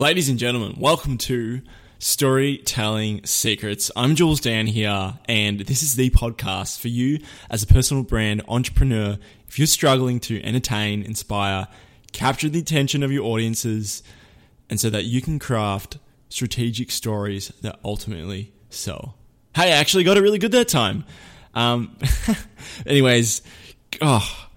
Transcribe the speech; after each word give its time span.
Ladies 0.00 0.30
and 0.30 0.38
gentlemen, 0.38 0.76
welcome 0.78 1.18
to 1.18 1.60
Storytelling 1.98 3.22
Secrets. 3.26 3.90
I'm 3.94 4.14
Jules 4.14 4.40
Dan 4.40 4.66
here, 4.66 5.18
and 5.26 5.60
this 5.60 5.82
is 5.82 5.94
the 5.94 6.08
podcast 6.08 6.80
for 6.80 6.88
you 6.88 7.18
as 7.50 7.62
a 7.62 7.66
personal 7.66 8.02
brand 8.02 8.40
entrepreneur. 8.48 9.18
If 9.46 9.58
you're 9.58 9.66
struggling 9.66 10.18
to 10.20 10.42
entertain, 10.42 11.02
inspire, 11.02 11.68
capture 12.12 12.48
the 12.48 12.60
attention 12.60 13.02
of 13.02 13.12
your 13.12 13.26
audiences, 13.26 14.02
and 14.70 14.80
so 14.80 14.88
that 14.88 15.04
you 15.04 15.20
can 15.20 15.38
craft 15.38 15.98
strategic 16.30 16.90
stories 16.90 17.52
that 17.60 17.78
ultimately 17.84 18.54
sell. 18.70 19.18
Hey, 19.54 19.64
I 19.64 19.76
actually 19.76 20.04
got 20.04 20.16
it 20.16 20.22
really 20.22 20.38
good 20.38 20.52
that 20.52 20.68
time. 20.68 21.04
Um, 21.52 21.98
anyways, 22.86 23.42
oh, 24.00 24.48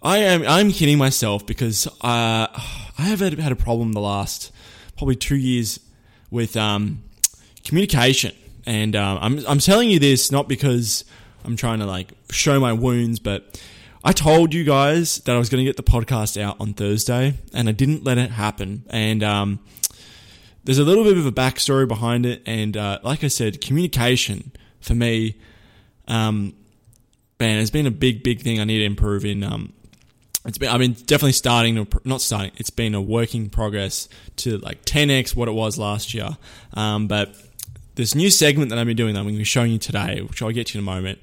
I 0.00 0.18
am 0.18 0.44
I'm 0.46 0.70
kidding 0.70 0.96
myself 0.96 1.44
because 1.44 1.88
uh, 1.88 2.46
I 2.52 2.52
have 2.98 3.18
had, 3.18 3.36
had 3.40 3.50
a 3.50 3.56
problem 3.56 3.94
the 3.94 4.00
last 4.00 4.51
probably 5.02 5.16
two 5.16 5.34
years 5.34 5.80
with 6.30 6.56
um, 6.56 7.02
communication, 7.64 8.32
and 8.66 8.94
um, 8.94 9.18
I'm 9.20 9.46
I'm 9.48 9.58
telling 9.58 9.90
you 9.90 9.98
this 9.98 10.30
not 10.30 10.46
because 10.46 11.04
I'm 11.44 11.56
trying 11.56 11.80
to 11.80 11.86
like 11.86 12.12
show 12.30 12.60
my 12.60 12.72
wounds, 12.72 13.18
but 13.18 13.60
I 14.04 14.12
told 14.12 14.54
you 14.54 14.62
guys 14.62 15.16
that 15.24 15.34
I 15.34 15.40
was 15.40 15.48
going 15.48 15.58
to 15.58 15.64
get 15.64 15.76
the 15.76 15.82
podcast 15.82 16.40
out 16.40 16.54
on 16.60 16.72
Thursday, 16.72 17.34
and 17.52 17.68
I 17.68 17.72
didn't 17.72 18.04
let 18.04 18.16
it 18.16 18.30
happen, 18.30 18.84
and 18.90 19.24
um, 19.24 19.58
there's 20.62 20.78
a 20.78 20.84
little 20.84 21.02
bit 21.02 21.18
of 21.18 21.26
a 21.26 21.32
backstory 21.32 21.88
behind 21.88 22.24
it, 22.24 22.40
and 22.46 22.76
uh, 22.76 23.00
like 23.02 23.24
I 23.24 23.28
said, 23.28 23.60
communication 23.60 24.52
for 24.80 24.94
me, 24.94 25.34
um, 26.06 26.54
man, 27.40 27.58
has 27.58 27.72
been 27.72 27.88
a 27.88 27.90
big, 27.90 28.22
big 28.22 28.40
thing 28.40 28.60
I 28.60 28.64
need 28.64 28.78
to 28.78 28.84
improve 28.84 29.24
in. 29.24 29.42
Um, 29.42 29.72
it's 30.44 30.58
been, 30.58 30.70
I 30.70 30.78
mean, 30.78 30.92
definitely 30.92 31.32
starting 31.32 31.84
to, 31.84 32.00
not 32.04 32.20
starting, 32.20 32.52
it's 32.56 32.70
been 32.70 32.94
a 32.94 33.00
working 33.00 33.48
progress 33.48 34.08
to 34.36 34.58
like 34.58 34.84
10x 34.84 35.36
what 35.36 35.48
it 35.48 35.52
was 35.52 35.78
last 35.78 36.14
year. 36.14 36.36
Um, 36.74 37.06
but 37.06 37.34
this 37.94 38.14
new 38.14 38.30
segment 38.30 38.70
that 38.70 38.78
I've 38.78 38.86
been 38.86 38.96
doing 38.96 39.14
that 39.14 39.20
I'm 39.20 39.26
going 39.26 39.36
to 39.36 39.40
be 39.40 39.44
showing 39.44 39.72
you 39.72 39.78
today, 39.78 40.20
which 40.22 40.42
I'll 40.42 40.50
get 40.50 40.68
to 40.68 40.78
in 40.78 40.84
a 40.84 40.84
moment, 40.84 41.20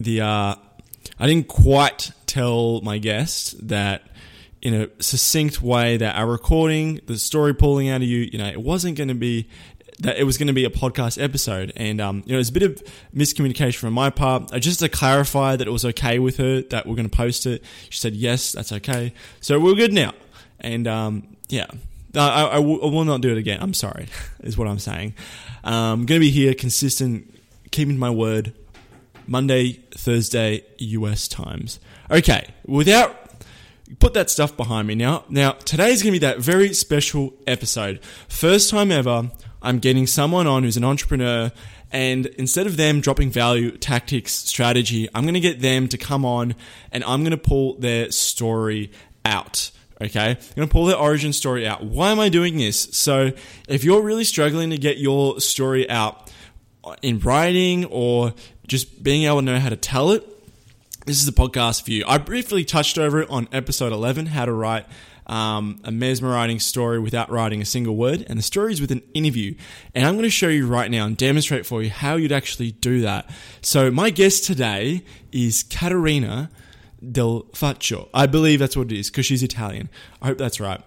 the, 0.00 0.22
uh, 0.22 0.54
I 1.18 1.26
didn't 1.26 1.48
quite 1.48 2.12
tell 2.26 2.80
my 2.80 2.98
guest 2.98 3.68
that 3.68 4.02
in 4.62 4.74
a 4.74 5.02
succinct 5.02 5.60
way 5.60 5.98
that 5.98 6.16
our 6.16 6.26
recording, 6.26 7.00
the 7.06 7.18
story 7.18 7.54
pulling 7.54 7.90
out 7.90 7.96
of 7.96 8.08
you, 8.08 8.20
you 8.20 8.38
know, 8.38 8.46
it 8.46 8.60
wasn't 8.60 8.96
going 8.96 9.08
to 9.08 9.14
be 9.14 9.48
that 10.00 10.16
it 10.18 10.24
was 10.24 10.38
going 10.38 10.48
to 10.48 10.52
be 10.52 10.64
a 10.64 10.70
podcast 10.70 11.22
episode. 11.22 11.72
And, 11.76 12.00
um, 12.00 12.22
you 12.26 12.32
know, 12.32 12.36
there's 12.36 12.50
a 12.50 12.52
bit 12.52 12.62
of 12.62 12.82
miscommunication 13.14 13.76
from 13.76 13.94
my 13.94 14.10
part. 14.10 14.52
I 14.52 14.58
just 14.58 14.80
to 14.80 14.88
clarify 14.88 15.56
that 15.56 15.66
it 15.66 15.70
was 15.70 15.84
okay 15.84 16.18
with 16.18 16.36
her 16.38 16.62
that 16.62 16.86
we're 16.86 16.96
going 16.96 17.08
to 17.08 17.16
post 17.16 17.46
it. 17.46 17.62
She 17.90 17.98
said, 17.98 18.14
yes, 18.14 18.52
that's 18.52 18.72
okay. 18.72 19.12
So 19.40 19.58
we're 19.60 19.74
good 19.74 19.92
now. 19.92 20.12
And, 20.60 20.86
um, 20.86 21.36
yeah, 21.48 21.66
I, 22.14 22.46
I, 22.46 22.56
w- 22.56 22.80
I 22.80 22.86
will 22.86 23.04
not 23.04 23.20
do 23.20 23.30
it 23.30 23.38
again. 23.38 23.58
I'm 23.60 23.74
sorry, 23.74 24.08
is 24.40 24.58
what 24.58 24.68
I'm 24.68 24.78
saying. 24.78 25.14
Um, 25.62 25.74
I'm 25.74 26.06
going 26.06 26.20
to 26.20 26.26
be 26.26 26.30
here 26.30 26.54
consistent, 26.54 27.32
keeping 27.70 27.98
my 27.98 28.10
word. 28.10 28.52
Monday, 29.26 29.72
Thursday, 29.92 30.62
US 30.78 31.28
times. 31.28 31.80
Okay, 32.10 32.46
without 32.66 33.24
put 33.98 34.14
that 34.14 34.30
stuff 34.30 34.56
behind 34.56 34.88
me 34.88 34.94
now. 34.94 35.24
Now, 35.28 35.52
today's 35.52 36.02
going 36.02 36.14
to 36.14 36.20
be 36.20 36.26
that 36.26 36.38
very 36.38 36.72
special 36.74 37.32
episode. 37.46 38.00
First 38.28 38.70
time 38.70 38.90
ever, 38.90 39.30
I'm 39.64 39.78
getting 39.78 40.06
someone 40.06 40.46
on 40.46 40.62
who's 40.62 40.76
an 40.76 40.84
entrepreneur, 40.84 41.50
and 41.90 42.26
instead 42.26 42.66
of 42.66 42.76
them 42.76 43.00
dropping 43.00 43.30
value, 43.30 43.70
tactics, 43.70 44.32
strategy, 44.32 45.08
I'm 45.14 45.22
going 45.22 45.34
to 45.34 45.40
get 45.40 45.60
them 45.60 45.88
to 45.88 45.98
come 45.98 46.24
on 46.24 46.54
and 46.92 47.04
I'm 47.04 47.22
going 47.22 47.30
to 47.30 47.36
pull 47.36 47.74
their 47.78 48.10
story 48.10 48.90
out. 49.24 49.70
Okay, 50.00 50.30
I'm 50.30 50.54
to 50.54 50.66
pull 50.66 50.86
their 50.86 50.96
origin 50.96 51.32
story 51.32 51.66
out. 51.66 51.84
Why 51.84 52.10
am 52.10 52.18
I 52.18 52.28
doing 52.28 52.58
this? 52.58 52.88
So, 52.92 53.30
if 53.68 53.84
you're 53.84 54.02
really 54.02 54.24
struggling 54.24 54.70
to 54.70 54.76
get 54.76 54.98
your 54.98 55.40
story 55.40 55.88
out 55.88 56.32
in 57.00 57.20
writing 57.20 57.84
or 57.86 58.34
just 58.66 59.02
being 59.02 59.22
able 59.24 59.36
to 59.36 59.42
know 59.42 59.58
how 59.60 59.68
to 59.68 59.76
tell 59.76 60.10
it, 60.10 60.28
this 61.06 61.18
is 61.18 61.26
the 61.26 61.32
podcast 61.32 61.84
for 61.84 61.92
you. 61.92 62.04
I 62.08 62.18
briefly 62.18 62.64
touched 62.64 62.98
over 62.98 63.22
it 63.22 63.30
on 63.30 63.46
episode 63.52 63.92
11, 63.92 64.26
how 64.26 64.46
to 64.46 64.52
write 64.52 64.86
um, 65.26 65.80
a 65.84 65.90
mesmerizing 65.90 66.60
story 66.60 66.98
without 66.98 67.30
writing 67.30 67.62
a 67.62 67.64
single 67.64 67.96
word. 67.96 68.24
And 68.28 68.38
the 68.38 68.42
story 68.42 68.72
is 68.72 68.80
with 68.80 68.90
an 68.90 69.02
interview. 69.14 69.54
And 69.94 70.06
I'm 70.06 70.14
going 70.14 70.24
to 70.24 70.30
show 70.30 70.48
you 70.48 70.66
right 70.66 70.90
now 70.90 71.06
and 71.06 71.16
demonstrate 71.16 71.66
for 71.66 71.82
you 71.82 71.90
how 71.90 72.16
you'd 72.16 72.32
actually 72.32 72.72
do 72.72 73.00
that. 73.02 73.30
So, 73.62 73.90
my 73.90 74.10
guest 74.10 74.44
today 74.44 75.04
is 75.32 75.62
Caterina 75.62 76.50
Del 77.10 77.44
Faccio. 77.52 78.08
I 78.14 78.26
believe 78.26 78.58
that's 78.58 78.76
what 78.76 78.90
it 78.90 78.98
is 78.98 79.10
because 79.10 79.26
she's 79.26 79.42
Italian. 79.42 79.88
I 80.22 80.28
hope 80.28 80.38
that's 80.38 80.60
right. 80.60 80.80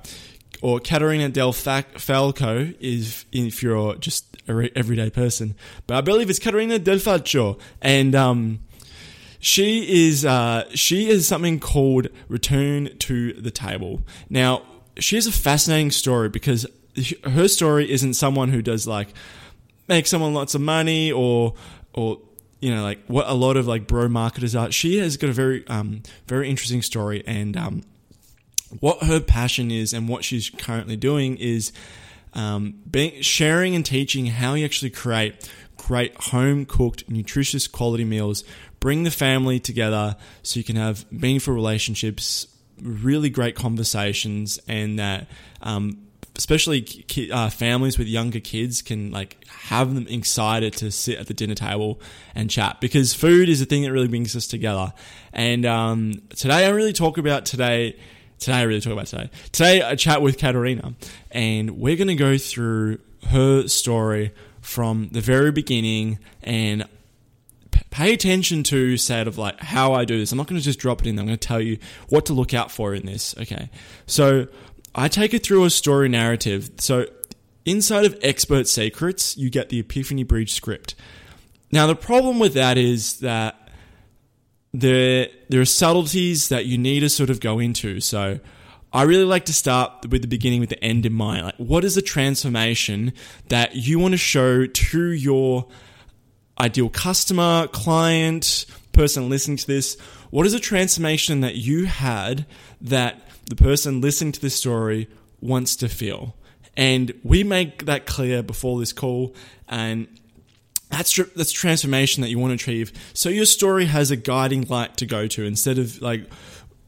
Or 0.61 0.79
Caterina 0.79 1.29
Del 1.29 1.53
Falco 1.53 2.73
is 2.79 3.25
if 3.31 3.61
you're 3.61 3.95
just 3.95 4.37
a 4.47 4.71
everyday 4.75 5.09
person. 5.11 5.55
But 5.85 5.97
I 5.97 6.01
believe 6.01 6.29
it's 6.29 6.39
Caterina 6.39 6.79
Del 6.79 6.97
Faccio. 6.97 7.59
And, 7.81 8.15
um, 8.15 8.59
she 9.39 10.07
is 10.07 10.25
uh, 10.25 10.65
she 10.73 11.09
is 11.09 11.27
something 11.27 11.59
called 11.59 12.07
Return 12.27 12.97
to 12.99 13.33
the 13.33 13.51
Table. 13.51 14.01
Now, 14.29 14.63
she 14.97 15.15
has 15.15 15.27
a 15.27 15.31
fascinating 15.31 15.91
story 15.91 16.29
because 16.29 16.65
her 17.23 17.47
story 17.47 17.91
isn't 17.91 18.15
someone 18.15 18.49
who 18.49 18.61
does 18.61 18.87
like 18.87 19.09
make 19.87 20.07
someone 20.07 20.33
lots 20.33 20.55
of 20.55 20.61
money 20.61 21.11
or 21.11 21.53
or 21.93 22.19
you 22.59 22.73
know 22.73 22.83
like 22.83 22.99
what 23.07 23.27
a 23.27 23.33
lot 23.33 23.57
of 23.57 23.67
like 23.67 23.87
bro 23.87 24.07
marketers 24.07 24.55
are. 24.55 24.71
She 24.71 24.97
has 24.97 25.17
got 25.17 25.29
a 25.29 25.33
very 25.33 25.67
um 25.67 26.01
very 26.27 26.49
interesting 26.49 26.81
story 26.81 27.23
and 27.27 27.55
um 27.55 27.83
what 28.79 29.03
her 29.03 29.19
passion 29.19 29.71
is 29.71 29.93
and 29.93 30.09
what 30.09 30.23
she's 30.23 30.49
currently 30.49 30.95
doing 30.95 31.37
is 31.37 31.71
um, 32.33 32.75
being, 32.89 33.21
sharing 33.21 33.75
and 33.75 33.85
teaching 33.85 34.27
how 34.27 34.53
you 34.53 34.65
actually 34.65 34.91
create 34.91 35.49
great 35.77 36.15
home 36.15 36.65
cooked, 36.65 37.09
nutritious 37.09 37.67
quality 37.67 38.03
meals 38.03 38.43
bring 38.87 39.03
the 39.03 39.11
family 39.11 39.59
together 39.59 40.15
so 40.43 40.57
you 40.57 40.63
can 40.63 40.77
have 40.77 41.05
meaningful 41.11 41.53
relationships, 41.53 42.47
really 42.81 43.29
great 43.29 43.53
conversations, 43.53 44.61
and 44.65 44.97
that 44.97 45.27
um, 45.61 46.07
especially 46.37 46.81
ki- 46.81 47.29
uh, 47.29 47.49
families 47.49 47.97
with 47.97 48.07
younger 48.07 48.39
kids 48.39 48.81
can 48.81 49.11
like 49.11 49.45
have 49.49 49.93
them 49.93 50.07
excited 50.07 50.71
to 50.71 50.89
sit 50.89 51.19
at 51.19 51.27
the 51.27 51.33
dinner 51.33 51.53
table 51.53 51.99
and 52.33 52.49
chat 52.49 52.79
because 52.79 53.13
food 53.13 53.49
is 53.49 53.59
the 53.59 53.65
thing 53.65 53.81
that 53.81 53.91
really 53.91 54.07
brings 54.07 54.37
us 54.37 54.47
together. 54.47 54.93
And 55.33 55.65
um, 55.65 56.21
today, 56.29 56.65
I 56.65 56.69
really 56.69 56.93
talk 56.93 57.17
about 57.17 57.45
today. 57.45 57.99
Today, 58.39 58.59
I 58.59 58.61
really 58.61 58.79
talk 58.79 58.93
about 58.93 59.07
today. 59.07 59.29
Today, 59.51 59.81
I 59.81 59.95
chat 59.95 60.21
with 60.21 60.37
Caterina, 60.37 60.93
and 61.29 61.71
we're 61.71 61.97
going 61.97 62.07
to 62.07 62.15
go 62.15 62.37
through 62.37 62.99
her 63.31 63.67
story 63.67 64.31
from 64.61 65.09
the 65.11 65.19
very 65.19 65.51
beginning 65.51 66.19
and 66.41 66.87
pay 67.89 68.13
attention 68.13 68.63
to 68.63 68.97
sort 68.97 69.27
of 69.27 69.37
like 69.37 69.59
how 69.59 69.93
I 69.93 70.05
do 70.05 70.17
this. 70.17 70.31
I'm 70.31 70.37
not 70.37 70.47
going 70.47 70.59
to 70.59 70.63
just 70.63 70.79
drop 70.79 71.01
it 71.01 71.07
in. 71.07 71.17
I'm 71.19 71.25
going 71.25 71.37
to 71.37 71.47
tell 71.47 71.61
you 71.61 71.77
what 72.09 72.25
to 72.27 72.33
look 72.33 72.53
out 72.53 72.71
for 72.71 72.93
in 72.93 73.05
this. 73.05 73.35
Okay. 73.37 73.69
So 74.05 74.47
I 74.95 75.07
take 75.07 75.33
it 75.33 75.43
through 75.43 75.63
a 75.65 75.69
story 75.69 76.09
narrative. 76.09 76.71
So 76.77 77.05
inside 77.65 78.05
of 78.05 78.17
Expert 78.21 78.67
Secrets, 78.67 79.37
you 79.37 79.49
get 79.49 79.69
the 79.69 79.79
Epiphany 79.79 80.23
Bridge 80.23 80.53
script. 80.53 80.95
Now, 81.71 81.85
the 81.87 81.95
problem 81.95 82.39
with 82.39 82.53
that 82.53 82.77
is 82.77 83.19
that 83.19 83.69
there, 84.73 85.27
there 85.49 85.61
are 85.61 85.65
subtleties 85.65 86.49
that 86.49 86.65
you 86.65 86.77
need 86.77 87.01
to 87.01 87.09
sort 87.09 87.29
of 87.29 87.39
go 87.39 87.59
into. 87.59 87.99
So 87.99 88.39
I 88.93 89.03
really 89.03 89.25
like 89.25 89.45
to 89.45 89.53
start 89.53 90.09
with 90.09 90.21
the 90.21 90.27
beginning 90.27 90.61
with 90.61 90.69
the 90.69 90.81
end 90.83 91.05
in 91.05 91.13
mind. 91.13 91.43
Like, 91.43 91.57
what 91.57 91.83
is 91.83 91.95
the 91.95 92.01
transformation 92.01 93.11
that 93.49 93.75
you 93.75 93.99
want 93.99 94.13
to 94.13 94.17
show 94.17 94.65
to 94.65 95.11
your 95.11 95.67
ideal 96.59 96.89
customer, 96.89 97.67
client, 97.67 98.65
person 98.93 99.29
listening 99.29 99.57
to 99.57 99.67
this? 99.67 99.99
What 100.29 100.45
is 100.45 100.53
a 100.53 100.59
transformation 100.59 101.41
that 101.41 101.55
you 101.55 101.85
had 101.85 102.45
that 102.81 103.21
the 103.45 103.55
person 103.55 104.01
listening 104.01 104.33
to 104.33 104.41
this 104.41 104.55
story 104.55 105.07
wants 105.39 105.75
to 105.77 105.89
feel? 105.89 106.35
And 106.75 107.13
we 107.23 107.43
make 107.43 107.85
that 107.85 108.05
clear 108.05 108.43
before 108.43 108.79
this 108.79 108.93
call, 108.93 109.35
and 109.67 110.07
that's 110.89 111.15
that's 111.35 111.51
transformation 111.51 112.21
that 112.21 112.29
you 112.29 112.37
want 112.39 112.51
to 112.51 112.55
achieve. 112.55 112.93
So 113.13 113.29
your 113.29 113.45
story 113.45 113.85
has 113.85 114.11
a 114.11 114.15
guiding 114.15 114.67
light 114.67 114.97
to 114.97 115.05
go 115.05 115.27
to 115.27 115.43
instead 115.43 115.79
of 115.79 116.01
like 116.01 116.29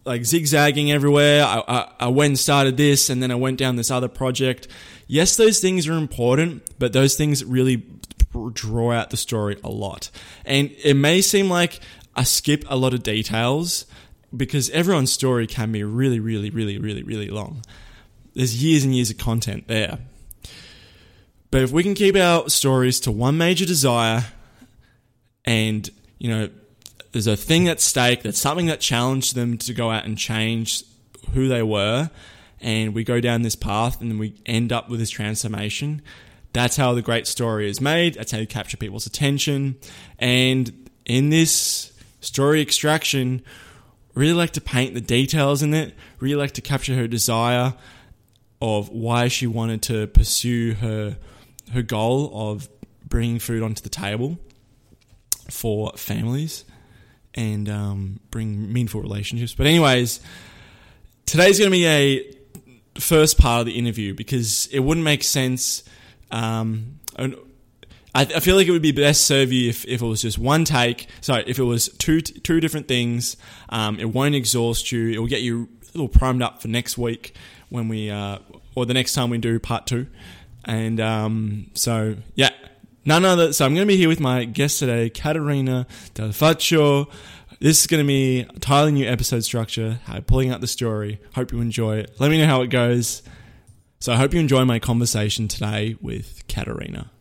like 0.05 0.25
zigzagging 0.25 0.91
everywhere. 0.91 1.43
I, 1.43 1.63
I, 1.67 1.91
I 2.01 2.07
went 2.07 2.31
and 2.31 2.39
started 2.39 2.77
this, 2.77 3.09
and 3.09 3.21
then 3.21 3.31
I 3.31 3.35
went 3.35 3.57
down 3.57 3.75
this 3.77 3.91
other 3.91 4.07
project. 4.07 4.67
Yes, 5.07 5.37
those 5.37 5.59
things 5.59 5.87
are 5.87 5.93
important, 5.93 6.63
but 6.77 6.93
those 6.93 7.15
things 7.15 7.43
really 7.43 7.83
draw 8.53 8.91
out 8.91 9.09
the 9.09 9.17
story 9.17 9.57
a 9.63 9.69
lot. 9.69 10.09
And 10.45 10.71
it 10.83 10.95
may 10.95 11.21
seem 11.21 11.49
like 11.49 11.79
I 12.15 12.23
skip 12.23 12.63
a 12.67 12.75
lot 12.75 12.93
of 12.93 13.03
details 13.03 13.85
because 14.35 14.69
everyone's 14.69 15.11
story 15.11 15.47
can 15.47 15.71
be 15.71 15.83
really, 15.83 16.19
really, 16.19 16.49
really, 16.49 16.77
really, 16.77 17.03
really 17.03 17.29
long. 17.29 17.63
There's 18.33 18.63
years 18.63 18.83
and 18.83 18.95
years 18.95 19.09
of 19.09 19.17
content 19.17 19.67
there. 19.67 19.99
But 21.51 21.63
if 21.63 21.71
we 21.71 21.81
can 21.81 21.95
keep 21.95 22.15
our 22.15 22.47
stories 22.49 22.99
to 23.01 23.11
one 23.11 23.37
major 23.37 23.65
desire 23.65 24.25
and, 25.45 25.89
you 26.19 26.29
know, 26.29 26.49
there's 27.11 27.27
a 27.27 27.35
thing 27.35 27.67
at 27.67 27.81
stake, 27.81 28.21
that's 28.21 28.37
something 28.37 28.67
that 28.67 28.79
challenged 28.79 29.33
them 29.33 29.57
to 29.59 29.73
go 29.73 29.89
out 29.89 30.05
and 30.05 30.15
change 30.15 30.83
who 31.33 31.47
they 31.47 31.63
were, 31.63 32.11
and 32.61 32.93
we 32.93 33.03
go 33.03 33.19
down 33.19 33.41
this 33.41 33.55
path 33.55 33.99
and 34.01 34.19
we 34.19 34.35
end 34.45 34.71
up 34.71 34.89
with 34.89 34.99
this 34.99 35.09
transformation. 35.09 36.01
That's 36.53 36.75
how 36.75 36.93
the 36.93 37.01
great 37.01 37.27
story 37.27 37.69
is 37.69 37.79
made. 37.79 38.15
That's 38.15 38.31
how 38.31 38.39
you 38.39 38.47
capture 38.47 38.77
people's 38.77 39.05
attention. 39.05 39.77
And 40.17 40.89
in 41.05 41.29
this 41.29 41.93
story 42.21 42.61
extraction, 42.61 43.43
really 44.15 44.33
like 44.33 44.51
to 44.51 44.61
paint 44.61 44.93
the 44.93 45.01
details 45.01 45.61
in 45.61 45.73
it, 45.73 45.93
really 46.19 46.35
like 46.35 46.51
to 46.53 46.61
capture 46.61 46.95
her 46.95 47.07
desire 47.07 47.73
of 48.61 48.89
why 48.89 49.27
she 49.27 49.47
wanted 49.47 49.81
to 49.83 50.07
pursue 50.07 50.73
her 50.73 51.17
her 51.71 51.81
goal 51.81 52.31
of 52.33 52.67
bringing 53.07 53.39
food 53.39 53.61
onto 53.61 53.81
the 53.81 53.89
table 53.89 54.37
for 55.49 55.91
families 55.95 56.65
and 57.35 57.69
um, 57.69 58.19
bring 58.31 58.73
meaningful 58.73 59.01
relationships. 59.01 59.53
But 59.53 59.67
anyways, 59.67 60.19
today's 61.25 61.59
going 61.59 61.71
to 61.71 61.77
be 61.77 61.85
a 61.85 62.99
first 62.99 63.37
part 63.37 63.61
of 63.61 63.65
the 63.67 63.77
interview 63.77 64.13
because 64.13 64.67
it 64.67 64.79
wouldn't 64.79 65.03
make 65.03 65.23
sense. 65.23 65.83
Um, 66.31 66.99
I, 67.17 68.21
I 68.21 68.39
feel 68.39 68.55
like 68.55 68.67
it 68.67 68.71
would 68.71 68.81
be 68.81 68.91
best 68.91 69.25
serve 69.25 69.51
you 69.51 69.69
if, 69.69 69.85
if 69.85 70.01
it 70.01 70.05
was 70.05 70.21
just 70.21 70.37
one 70.37 70.65
take. 70.65 71.07
Sorry, 71.21 71.43
if 71.47 71.59
it 71.59 71.63
was 71.63 71.89
two 71.97 72.21
two 72.21 72.59
different 72.59 72.87
things. 72.87 73.37
Um, 73.69 73.99
it 73.99 74.05
won't 74.05 74.35
exhaust 74.35 74.91
you. 74.91 75.09
It 75.09 75.19
will 75.19 75.27
get 75.27 75.41
you 75.41 75.69
a 75.81 75.85
little 75.97 76.07
primed 76.07 76.41
up 76.41 76.61
for 76.61 76.67
next 76.67 76.97
week 76.97 77.35
when 77.69 77.87
we 77.87 78.09
uh, 78.09 78.39
or 78.75 78.85
the 78.85 78.93
next 78.93 79.13
time 79.13 79.29
we 79.29 79.37
do 79.37 79.59
part 79.59 79.85
two. 79.85 80.07
And 80.65 80.99
um, 80.99 81.71
so 81.73 82.15
yeah, 82.35 82.49
none 83.05 83.25
other. 83.25 83.53
So 83.53 83.65
I'm 83.65 83.73
going 83.73 83.87
to 83.87 83.91
be 83.91 83.97
here 83.97 84.09
with 84.09 84.19
my 84.19 84.45
guest 84.45 84.79
today, 84.79 85.09
Caterina 85.09 85.87
Del 86.13 86.29
Faccio. 86.29 87.09
This 87.59 87.81
is 87.81 87.87
going 87.87 88.03
to 88.03 88.07
be 88.07 88.39
entirely 88.39 88.93
new 88.93 89.07
episode 89.07 89.43
structure, 89.43 89.99
pulling 90.27 90.49
out 90.49 90.61
the 90.61 90.67
story. 90.67 91.19
Hope 91.35 91.51
you 91.51 91.59
enjoy 91.59 91.97
it. 91.97 92.15
Let 92.17 92.31
me 92.31 92.37
know 92.37 92.47
how 92.47 92.61
it 92.61 92.67
goes. 92.67 93.21
So 94.01 94.13
I 94.13 94.15
hope 94.15 94.33
you 94.33 94.39
enjoy 94.39 94.63
my 94.63 94.79
conversation 94.79 95.49
today 95.49 95.97
with 95.99 96.47
Caterina. 96.47 97.11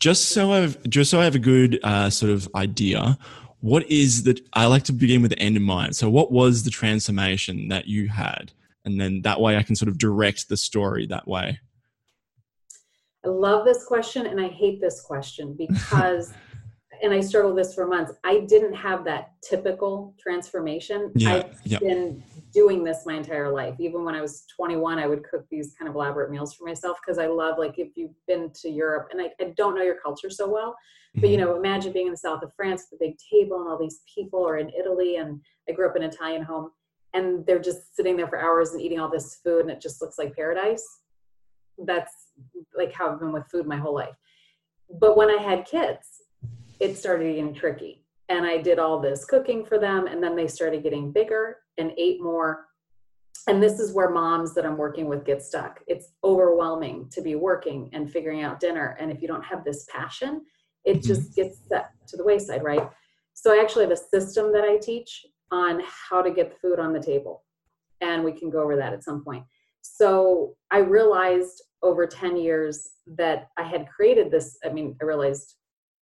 Just 0.00 0.30
so 0.30 0.52
I've 0.52 0.82
just 0.82 1.08
so 1.08 1.20
I 1.20 1.24
have 1.24 1.36
a 1.36 1.38
good 1.40 1.78
uh, 1.84 2.10
sort 2.10 2.32
of 2.32 2.48
idea, 2.56 3.16
what 3.60 3.88
is 3.88 4.24
that? 4.24 4.40
I 4.52 4.66
like 4.66 4.82
to 4.84 4.92
begin 4.92 5.22
with 5.22 5.30
the 5.30 5.38
end 5.38 5.56
in 5.56 5.62
mind. 5.62 5.94
So 5.94 6.10
what 6.10 6.32
was 6.32 6.64
the 6.64 6.70
transformation 6.70 7.68
that 7.68 7.86
you 7.86 8.08
had, 8.08 8.50
and 8.84 9.00
then 9.00 9.22
that 9.22 9.40
way 9.40 9.56
I 9.56 9.62
can 9.62 9.76
sort 9.76 9.88
of 9.88 9.96
direct 9.96 10.48
the 10.48 10.56
story 10.56 11.06
that 11.06 11.28
way. 11.28 11.60
I 13.24 13.28
love 13.28 13.64
this 13.64 13.84
question 13.84 14.26
and 14.26 14.40
I 14.40 14.48
hate 14.48 14.80
this 14.80 15.00
question 15.00 15.54
because 15.58 16.34
and 17.04 17.12
I 17.12 17.20
struggled 17.20 17.58
this 17.58 17.74
for 17.74 17.86
months. 17.86 18.12
I 18.24 18.40
didn't 18.40 18.74
have 18.74 19.04
that 19.04 19.34
typical 19.42 20.14
transformation. 20.18 21.12
Yeah, 21.14 21.34
I've 21.34 21.60
yeah. 21.64 21.78
been 21.78 22.22
doing 22.50 22.82
this 22.82 23.02
my 23.04 23.14
entire 23.14 23.52
life. 23.52 23.74
Even 23.78 24.04
when 24.04 24.14
I 24.14 24.22
was 24.22 24.44
21, 24.56 24.98
I 24.98 25.06
would 25.06 25.22
cook 25.22 25.44
these 25.50 25.74
kind 25.78 25.86
of 25.86 25.94
elaborate 25.94 26.30
meals 26.30 26.54
for 26.54 26.64
myself 26.64 26.96
because 27.04 27.18
I 27.18 27.26
love, 27.26 27.58
like, 27.58 27.78
if 27.78 27.90
you've 27.94 28.14
been 28.26 28.50
to 28.62 28.70
Europe, 28.70 29.08
and 29.12 29.20
I, 29.20 29.30
I 29.38 29.52
don't 29.54 29.74
know 29.74 29.82
your 29.82 30.00
culture 30.02 30.30
so 30.30 30.50
well, 30.50 30.74
but 31.16 31.28
you 31.28 31.36
mm-hmm. 31.36 31.44
know, 31.46 31.56
imagine 31.56 31.92
being 31.92 32.06
in 32.06 32.12
the 32.12 32.16
south 32.16 32.42
of 32.42 32.54
France, 32.54 32.86
the 32.90 32.96
big 32.98 33.16
table, 33.30 33.60
and 33.60 33.68
all 33.68 33.78
these 33.78 34.00
people, 34.12 34.40
or 34.40 34.56
in 34.56 34.70
Italy, 34.70 35.16
and 35.16 35.40
I 35.68 35.72
grew 35.72 35.86
up 35.86 35.96
in 35.96 36.02
an 36.02 36.10
Italian 36.10 36.42
home, 36.42 36.70
and 37.12 37.44
they're 37.44 37.60
just 37.60 37.94
sitting 37.94 38.16
there 38.16 38.28
for 38.28 38.40
hours 38.40 38.72
and 38.72 38.80
eating 38.80 38.98
all 38.98 39.10
this 39.10 39.40
food, 39.44 39.60
and 39.60 39.70
it 39.70 39.80
just 39.80 40.00
looks 40.00 40.16
like 40.16 40.34
paradise. 40.34 40.84
That's 41.76 42.12
like 42.74 42.92
how 42.92 43.12
I've 43.12 43.20
been 43.20 43.32
with 43.32 43.46
food 43.50 43.66
my 43.66 43.76
whole 43.76 43.94
life. 43.94 44.16
But 44.98 45.16
when 45.16 45.28
I 45.28 45.42
had 45.42 45.66
kids, 45.66 46.23
it 46.84 46.98
started 46.98 47.34
getting 47.34 47.54
tricky. 47.54 48.04
And 48.28 48.44
I 48.44 48.58
did 48.58 48.78
all 48.78 49.00
this 49.00 49.24
cooking 49.24 49.64
for 49.64 49.78
them, 49.78 50.06
and 50.06 50.22
then 50.22 50.36
they 50.36 50.46
started 50.46 50.82
getting 50.82 51.12
bigger 51.12 51.56
and 51.78 51.92
ate 51.96 52.22
more. 52.22 52.66
And 53.46 53.62
this 53.62 53.80
is 53.80 53.94
where 53.94 54.10
moms 54.10 54.54
that 54.54 54.66
I'm 54.66 54.76
working 54.76 55.06
with 55.06 55.24
get 55.24 55.42
stuck. 55.42 55.80
It's 55.86 56.12
overwhelming 56.22 57.08
to 57.12 57.22
be 57.22 57.36
working 57.36 57.88
and 57.94 58.10
figuring 58.10 58.42
out 58.42 58.60
dinner. 58.60 58.96
And 59.00 59.10
if 59.10 59.22
you 59.22 59.28
don't 59.28 59.44
have 59.44 59.64
this 59.64 59.86
passion, 59.90 60.42
it 60.84 60.98
mm-hmm. 60.98 61.06
just 61.06 61.34
gets 61.34 61.58
set 61.68 61.90
to 62.08 62.18
the 62.18 62.24
wayside, 62.24 62.62
right? 62.62 62.86
So 63.32 63.54
I 63.54 63.62
actually 63.62 63.84
have 63.84 63.92
a 63.92 63.96
system 63.96 64.52
that 64.52 64.64
I 64.64 64.76
teach 64.76 65.24
on 65.50 65.80
how 65.86 66.20
to 66.20 66.30
get 66.30 66.50
the 66.50 66.56
food 66.56 66.78
on 66.78 66.92
the 66.92 67.00
table. 67.02 67.44
And 68.02 68.24
we 68.24 68.32
can 68.32 68.50
go 68.50 68.62
over 68.62 68.76
that 68.76 68.92
at 68.92 69.04
some 69.04 69.24
point. 69.24 69.44
So 69.80 70.54
I 70.70 70.78
realized 70.78 71.62
over 71.82 72.06
10 72.06 72.36
years 72.36 72.88
that 73.18 73.48
I 73.58 73.62
had 73.62 73.88
created 73.88 74.30
this. 74.30 74.58
I 74.64 74.68
mean, 74.70 74.96
I 75.00 75.04
realized 75.04 75.54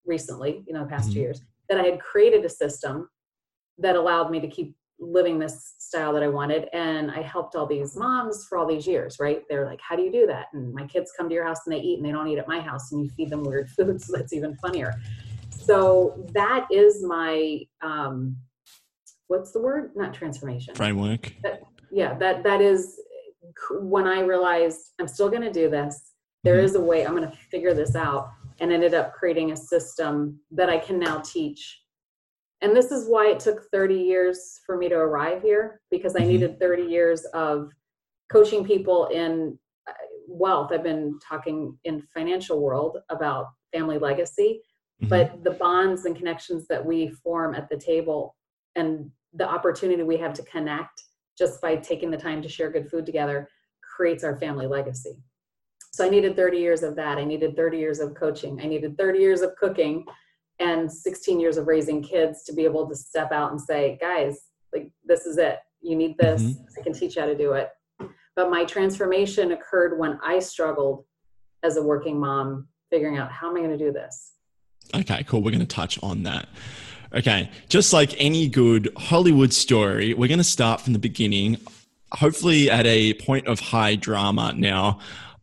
recently, 0.06 0.64
you 0.68 0.74
know, 0.74 0.84
the 0.84 0.90
past 0.90 1.06
mm-hmm. 1.06 1.14
two 1.14 1.20
years, 1.20 1.42
that 1.70 1.80
I 1.80 1.84
had 1.84 2.00
created 2.00 2.44
a 2.46 2.50
system 2.50 3.10
that 3.78 3.96
allowed 3.96 4.30
me 4.30 4.40
to 4.40 4.48
keep 4.48 4.76
living 5.00 5.40
this 5.40 5.74
style 5.80 6.14
that 6.14 6.22
I 6.22 6.28
wanted. 6.28 6.70
And 6.74 7.10
I 7.12 7.22
helped 7.22 7.56
all 7.56 7.66
these 7.66 7.96
moms 7.96 8.46
for 8.48 8.58
all 8.58 8.68
these 8.68 8.86
years, 8.86 9.18
right? 9.20 9.42
They're 9.50 9.66
like, 9.66 9.80
how 9.82 9.96
do 9.96 10.04
you 10.04 10.12
do 10.12 10.28
that? 10.28 10.48
And 10.54 10.74
my 10.74 10.86
kids 10.86 11.12
come 11.18 11.28
to 11.28 11.34
your 11.34 11.46
house 11.46 11.60
and 11.66 11.76
they 11.76 11.80
eat 11.80 11.98
and 11.98 12.06
they 12.06 12.12
don't 12.12 12.28
eat 12.28 12.38
at 12.38 12.48
my 12.48 12.60
house 12.60 12.92
and 12.92 13.04
you 13.04 13.10
feed 13.10 13.32
them 13.32 13.44
weird 13.44 13.70
food. 13.78 14.02
So 14.02 14.16
that's 14.16 14.34
even 14.34 14.56
funnier. 14.58 14.94
So 15.50 16.26
that 16.34 16.68
is 16.72 17.04
my, 17.04 17.62
um, 17.82 18.38
what's 19.28 19.52
the 19.52 19.60
word? 19.60 19.92
Not 19.96 20.14
transformation. 20.14 20.76
Framework. 20.76 21.34
That, 21.44 21.62
yeah, 21.92 22.14
that, 22.16 22.44
that 22.44 22.62
is 22.62 23.00
when 23.72 24.08
I 24.08 24.22
realized 24.22 24.94
I'm 25.00 25.08
still 25.08 25.30
going 25.30 25.42
to 25.42 25.52
do 25.52 25.70
this. 25.70 26.14
There 26.44 26.58
mm-hmm. 26.58 26.66
is 26.66 26.76
a 26.76 26.82
way 26.82 27.06
I'm 27.06 27.16
going 27.16 27.30
to 27.30 27.38
figure 27.50 27.74
this 27.74 27.96
out 27.96 28.30
and 28.62 28.72
ended 28.72 28.94
up 28.94 29.14
creating 29.14 29.52
a 29.52 29.58
system 29.58 30.40
that 30.52 30.70
I 30.70 30.78
can 30.78 31.00
now 31.00 31.20
teach. 31.20 31.82
And 32.62 32.76
this 32.76 32.92
is 32.92 33.10
why 33.10 33.32
it 33.32 33.40
took 33.40 33.66
30 33.72 33.96
years 33.96 34.62
for 34.66 34.78
me 34.78 34.88
to 34.88 34.96
arrive 34.96 35.42
here 35.42 35.82
because 35.90 36.16
I 36.16 36.20
mm-hmm. 36.20 36.28
needed 36.30 36.60
30 36.60 36.84
years 36.84 37.26
of 37.34 37.72
coaching 38.32 38.64
people 38.64 39.08
in 39.08 39.58
uh, 39.90 39.94
wealth. 40.28 40.72
I've 40.72 40.84
been 40.84 41.18
talking 41.28 41.76
in 41.86 42.04
financial 42.14 42.62
world 42.62 43.00
about 43.10 43.48
family 43.74 43.98
legacy, 43.98 44.62
mm-hmm. 45.02 45.10
but 45.10 45.44
the 45.44 45.52
bonds 45.52 46.06
and 46.06 46.16
connections 46.16 46.68
that 46.68 46.86
we 46.86 47.10
form 47.10 47.56
at 47.56 47.68
the 47.68 47.78
table 47.78 48.36
and 48.76 49.10
the 49.34 49.50
opportunity 49.50 50.04
we 50.04 50.18
have 50.18 50.34
to 50.36 50.44
connect 50.44 51.02
just 51.36 51.62
by 51.62 51.76
taking 51.78 52.12
the 52.12 52.18
time 52.18 52.44
to 52.44 52.50
share 52.50 52.70
good 52.70 52.92
food 52.92 53.08
together 53.08 53.50
creates 53.82 54.24
our 54.24 54.38
family 54.38 54.68
legacy. 54.68 55.18
So 55.92 56.06
I 56.06 56.10
needed 56.10 56.36
30 56.36 56.58
years 56.58 56.84
of 56.84 56.96
that. 56.96 57.18
I 57.18 57.26
needed 57.26 57.56
30 57.56 57.78
years 57.78 58.00
of 58.00 58.16
coaching. 58.16 58.60
I 58.62 58.66
needed 58.66 58.98
30 58.98 59.20
years 59.20 59.42
of 59.42 59.56
cooking 59.58 60.06
and 60.60 60.92
16 60.92 61.40
years 61.40 61.58
of 61.58 61.68
raising 61.68 62.02
kids 62.02 62.44
to 62.44 62.54
be 62.54 62.64
able 62.64 62.88
to 62.88 62.96
step 62.96 63.32
out 63.32 63.52
and 63.52 63.60
say, 63.60 63.98
guys, 64.00 64.44
like 64.74 64.92
this 65.04 65.26
is 65.26 65.38
it. 65.38 65.60
You 65.82 65.96
need 65.96 66.18
this. 66.18 66.44
Mm-hmm. 66.44 66.80
I 66.80 66.84
can 66.84 66.94
teach 66.94 67.16
you 67.16 67.22
how 67.22 67.28
to 67.28 67.38
do 67.38 67.54
it. 67.54 67.70
But 68.36 68.50
my 68.50 68.64
transformation 68.64 69.52
occurred 69.52 70.00
when 70.00 70.18
I 70.24 70.40
struggled 70.40 71.04
as 71.64 71.76
a 71.78 71.84
working 71.84 72.20
mom, 72.20 72.68
figuring 72.90 73.18
out 73.18 73.32
how 73.32 73.50
am 73.50 73.58
I 73.58 73.60
going 73.60 73.78
to 73.78 73.86
do 73.86 73.92
this? 73.92 74.32
Okay, 74.96 75.24
cool. 75.24 75.42
We're 75.42 75.52
going 75.52 75.60
to 75.60 75.66
touch 75.66 76.02
on 76.02 76.24
that. 76.24 76.48
Okay, 77.14 77.52
just 77.68 77.92
like 77.92 78.16
any 78.18 78.48
good 78.48 78.90
Hollywood 78.96 79.52
story, 79.52 80.14
we're 80.14 80.30
going 80.30 80.38
to 80.38 80.46
start 80.46 80.80
from 80.80 80.94
the 80.94 81.00
beginning, 81.00 81.58
hopefully 82.14 82.70
at 82.70 82.86
a 82.86 83.14
point 83.16 83.48
of 83.48 83.60
high 83.60 83.96
drama. 83.96 84.54
Now, 84.56 85.00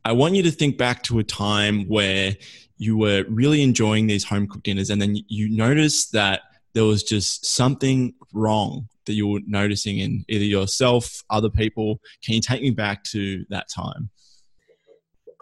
I 0.09 0.13
want 0.13 0.35
you 0.35 0.43
to 0.45 0.51
think 0.51 0.79
back 0.79 1.03
to 1.03 1.19
a 1.19 1.23
time 1.23 1.85
where 1.87 2.35
you 2.79 2.97
were 2.97 3.27
really 3.29 3.61
enjoying 3.63 4.07
these 4.07 4.25
home 4.25 4.47
cooked 4.47 4.65
dinners 4.65 4.89
and 4.89 5.03
then 5.03 5.19
you 5.29 5.51
noticed 5.55 6.13
that 6.13 6.41
there 6.73 6.85
was 6.85 7.03
just 7.03 7.45
something 7.45 8.15
wrong 8.33 8.89
that 9.05 9.13
you 9.13 9.29
were 9.29 9.41
noticing 9.47 9.99
in 9.99 10.25
either 10.31 10.47
yourself, 10.47 11.23
other 11.29 11.51
people. 11.51 12.01
Can 12.25 12.35
you 12.35 12.41
take 12.41 12.63
me 12.63 12.71
back 12.71 13.05
to 13.05 13.45
that 13.51 13.69
time? 13.69 14.09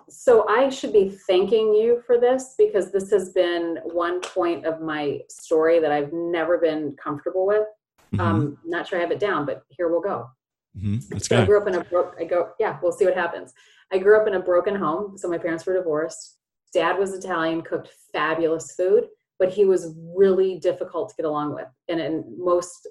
So 0.09 0.49
I 0.49 0.69
should 0.69 0.93
be 0.93 1.17
thanking 1.29 1.73
you 1.73 2.03
for 2.05 2.19
this 2.19 2.57
because 2.59 2.91
this 2.91 3.09
has 3.13 3.31
been 3.31 3.79
one 3.85 4.21
point 4.21 4.67
of 4.67 4.81
my 4.81 5.21
story 5.29 5.79
that 5.79 5.93
I've 5.93 6.13
never 6.13 6.59
been 6.59 6.97
comfortable 7.01 7.47
with. 7.47 7.69
Mm-hmm. 8.13 8.21
Um, 8.21 8.59
not 8.65 8.89
sure 8.89 8.99
I 8.99 9.03
have 9.03 9.13
it 9.13 9.21
down, 9.21 9.47
but 9.47 9.63
here 9.69 9.89
we'll 9.89 10.01
go. 10.01 10.29
Mm-hmm. 10.77 11.13
Let's 11.13 11.29
so 11.29 11.37
go. 11.37 11.43
I 11.43 11.47
grew 11.47 11.61
up 11.61 11.69
in 11.69 11.77
a 11.77 11.85
broke. 11.85 12.17
I 12.19 12.25
go. 12.25 12.51
Yeah, 12.59 12.79
we'll 12.83 12.91
see 12.91 13.05
what 13.05 13.15
happens. 13.15 13.55
I 13.93 13.99
grew 13.99 14.21
up 14.21 14.27
in 14.27 14.35
a 14.35 14.41
broken 14.41 14.75
home, 14.75 15.17
so 15.17 15.29
my 15.29 15.39
parents 15.39 15.65
were 15.65 15.75
divorced. 15.75 16.39
Dad 16.73 16.99
was 16.99 17.15
Italian, 17.15 17.63
cooked 17.63 17.91
fabulous 18.13 18.75
food, 18.75 19.07
but 19.39 19.51
he 19.51 19.65
was 19.65 19.95
really 19.97 20.59
difficult 20.59 21.11
to 21.11 21.15
get 21.17 21.27
along 21.27 21.55
with. 21.55 21.69
And 21.89 22.01
in 22.01 22.25
most 22.39 22.89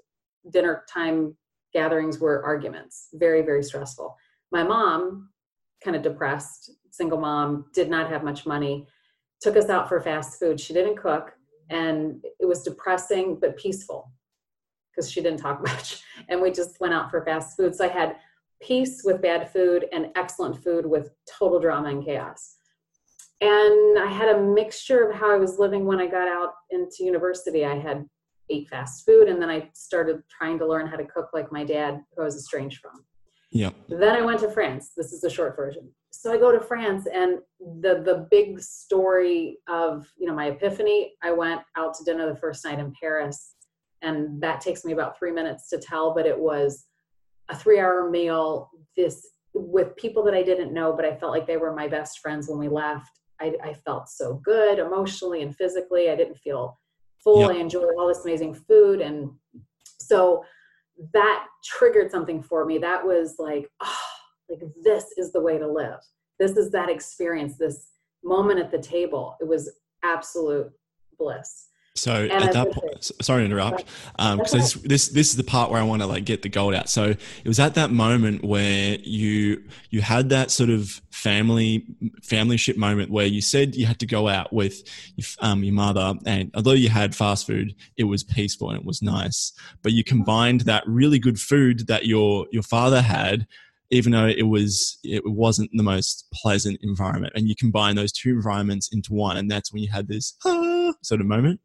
dinner 0.51 0.83
time 0.91 1.35
gatherings 1.73 2.19
were 2.19 2.43
arguments, 2.45 3.09
very, 3.13 3.41
very 3.41 3.63
stressful. 3.63 4.15
My 4.51 4.63
mom, 4.63 5.29
kind 5.83 5.95
of 5.95 6.01
depressed, 6.01 6.71
single 6.91 7.19
mom, 7.19 7.65
did 7.73 7.89
not 7.89 8.09
have 8.09 8.23
much 8.23 8.45
money, 8.45 8.87
took 9.41 9.57
us 9.57 9.69
out 9.69 9.89
for 9.89 9.99
fast 9.99 10.39
food. 10.39 10.59
She 10.59 10.73
didn't 10.73 10.97
cook, 10.97 11.33
and 11.69 12.23
it 12.39 12.45
was 12.45 12.63
depressing 12.63 13.37
but 13.39 13.57
peaceful 13.57 14.11
because 14.89 15.11
she 15.11 15.21
didn't 15.21 15.39
talk 15.39 15.61
much. 15.67 16.01
And 16.29 16.41
we 16.41 16.51
just 16.51 16.79
went 16.79 16.93
out 16.93 17.11
for 17.11 17.25
fast 17.25 17.57
food. 17.57 17.75
So 17.75 17.85
I 17.85 17.89
had 17.89 18.15
peace 18.61 19.01
with 19.03 19.21
bad 19.21 19.51
food 19.51 19.85
and 19.91 20.07
excellent 20.15 20.63
food 20.63 20.85
with 20.85 21.11
total 21.39 21.59
drama 21.59 21.89
and 21.89 22.05
chaos. 22.05 22.57
And 23.41 23.99
I 23.99 24.09
had 24.09 24.29
a 24.29 24.41
mixture 24.41 25.07
of 25.07 25.15
how 25.15 25.33
I 25.33 25.37
was 25.37 25.59
living 25.59 25.85
when 25.85 25.99
I 25.99 26.07
got 26.07 26.27
out 26.27 26.53
into 26.71 27.03
university. 27.03 27.65
I 27.65 27.77
had 27.77 28.05
ate 28.49 28.67
fast 28.69 29.05
food 29.05 29.27
and 29.27 29.41
then 29.41 29.49
I 29.49 29.69
started 29.73 30.21
trying 30.29 30.59
to 30.59 30.67
learn 30.67 30.87
how 30.87 30.95
to 30.95 31.05
cook 31.05 31.29
like 31.33 31.51
my 31.51 31.63
dad, 31.63 32.01
who 32.15 32.21
I 32.21 32.25
was 32.25 32.35
estranged 32.35 32.79
from. 32.79 33.03
Yeah. 33.51 33.71
Then 33.89 34.15
I 34.15 34.21
went 34.21 34.39
to 34.41 34.51
France. 34.51 34.91
This 34.95 35.13
is 35.13 35.21
the 35.21 35.29
short 35.29 35.55
version. 35.55 35.89
So 36.11 36.31
I 36.31 36.37
go 36.37 36.51
to 36.51 36.59
France 36.59 37.07
and 37.11 37.39
the 37.59 38.01
the 38.05 38.27
big 38.31 38.59
story 38.61 39.57
of, 39.67 40.07
you 40.17 40.27
know, 40.27 40.35
my 40.35 40.47
epiphany, 40.47 41.13
I 41.21 41.31
went 41.31 41.61
out 41.75 41.93
to 41.95 42.03
dinner 42.03 42.31
the 42.31 42.39
first 42.39 42.63
night 42.65 42.79
in 42.79 42.93
Paris 42.99 43.53
and 44.01 44.41
that 44.41 44.61
takes 44.61 44.85
me 44.85 44.93
about 44.93 45.17
3 45.17 45.31
minutes 45.31 45.69
to 45.69 45.77
tell, 45.77 46.13
but 46.13 46.25
it 46.25 46.37
was 46.37 46.85
a 47.49 47.55
3-hour 47.55 48.09
meal 48.09 48.69
this 48.97 49.27
with 49.53 49.95
people 49.95 50.23
that 50.23 50.33
I 50.33 50.43
didn't 50.43 50.73
know, 50.73 50.93
but 50.93 51.05
I 51.05 51.15
felt 51.15 51.31
like 51.31 51.47
they 51.47 51.57
were 51.57 51.73
my 51.73 51.87
best 51.87 52.19
friends 52.19 52.47
when 52.49 52.59
we 52.59 52.67
left. 52.67 53.19
I, 53.39 53.53
I 53.63 53.73
felt 53.73 54.09
so 54.09 54.35
good 54.43 54.79
emotionally 54.79 55.41
and 55.41 55.55
physically. 55.55 56.09
I 56.09 56.15
didn't 56.15 56.37
feel 56.37 56.79
full. 57.23 57.41
Yep. 57.41 57.51
I 57.51 57.53
enjoyed 57.55 57.95
all 57.97 58.07
this 58.07 58.25
amazing 58.25 58.53
food. 58.53 59.01
And 59.01 59.31
so 59.99 60.43
that 61.13 61.47
triggered 61.63 62.11
something 62.11 62.41
for 62.41 62.65
me. 62.65 62.77
That 62.77 63.05
was 63.05 63.35
like, 63.39 63.69
oh, 63.81 63.99
like 64.49 64.61
this 64.83 65.05
is 65.17 65.31
the 65.31 65.41
way 65.41 65.57
to 65.57 65.67
live. 65.67 65.99
This 66.39 66.57
is 66.57 66.71
that 66.71 66.89
experience, 66.89 67.57
this 67.57 67.87
moment 68.23 68.59
at 68.59 68.71
the 68.71 68.79
table. 68.79 69.35
It 69.39 69.47
was 69.47 69.71
absolute 70.03 70.71
bliss. 71.17 71.67
So 71.97 72.11
and 72.13 72.43
at 72.43 72.51
that 72.51 72.71
point, 72.71 73.11
sorry 73.21 73.43
to 73.43 73.45
interrupt, 73.45 73.85
um, 74.19 74.39
because 74.39 74.51
this, 74.51 74.73
this 74.73 75.07
this 75.09 75.29
is 75.29 75.37
the 75.37 75.45
part 75.45 75.71
where 75.71 75.79
I 75.79 75.83
want 75.83 76.01
to 76.01 76.07
like 76.07 76.25
get 76.25 76.41
the 76.41 76.49
gold 76.49 76.73
out. 76.73 76.89
So 76.89 77.05
it 77.05 77.47
was 77.47 77.57
at 77.57 77.75
that 77.75 77.89
moment 77.89 78.43
where 78.43 78.97
you 79.01 79.63
you 79.91 80.01
had 80.01 80.27
that 80.29 80.51
sort 80.51 80.69
of 80.69 81.01
family 81.11 81.85
family 82.21 82.57
ship 82.57 82.75
moment 82.75 83.11
where 83.11 83.25
you 83.25 83.41
said 83.41 83.75
you 83.75 83.85
had 83.85 83.99
to 83.99 84.05
go 84.05 84.27
out 84.27 84.51
with 84.51 84.83
your, 85.15 85.25
um, 85.39 85.63
your 85.63 85.73
mother, 85.73 86.15
and 86.25 86.51
although 86.53 86.73
you 86.73 86.89
had 86.89 87.15
fast 87.15 87.47
food, 87.47 87.73
it 87.95 88.03
was 88.03 88.25
peaceful 88.25 88.69
and 88.71 88.79
it 88.79 88.85
was 88.85 89.01
nice. 89.01 89.53
But 89.81 89.93
you 89.93 90.03
combined 90.03 90.61
that 90.61 90.83
really 90.85 91.17
good 91.17 91.39
food 91.39 91.87
that 91.87 92.05
your 92.05 92.45
your 92.51 92.63
father 92.63 93.01
had 93.01 93.47
even 93.91 94.11
though 94.11 94.27
it 94.27 94.47
was 94.47 94.97
it 95.03 95.23
wasn't 95.25 95.69
the 95.73 95.83
most 95.83 96.25
pleasant 96.33 96.77
environment. 96.81 97.31
And 97.35 97.47
you 97.47 97.55
combine 97.55 97.95
those 97.95 98.11
two 98.11 98.31
environments 98.31 98.91
into 98.91 99.13
one 99.13 99.37
and 99.37 99.49
that's 99.49 99.71
when 99.71 99.81
you 99.81 99.89
had 99.89 100.07
this 100.07 100.35
ah, 100.43 100.91
sort 101.01 101.21
of 101.21 101.27
moment 101.27 101.61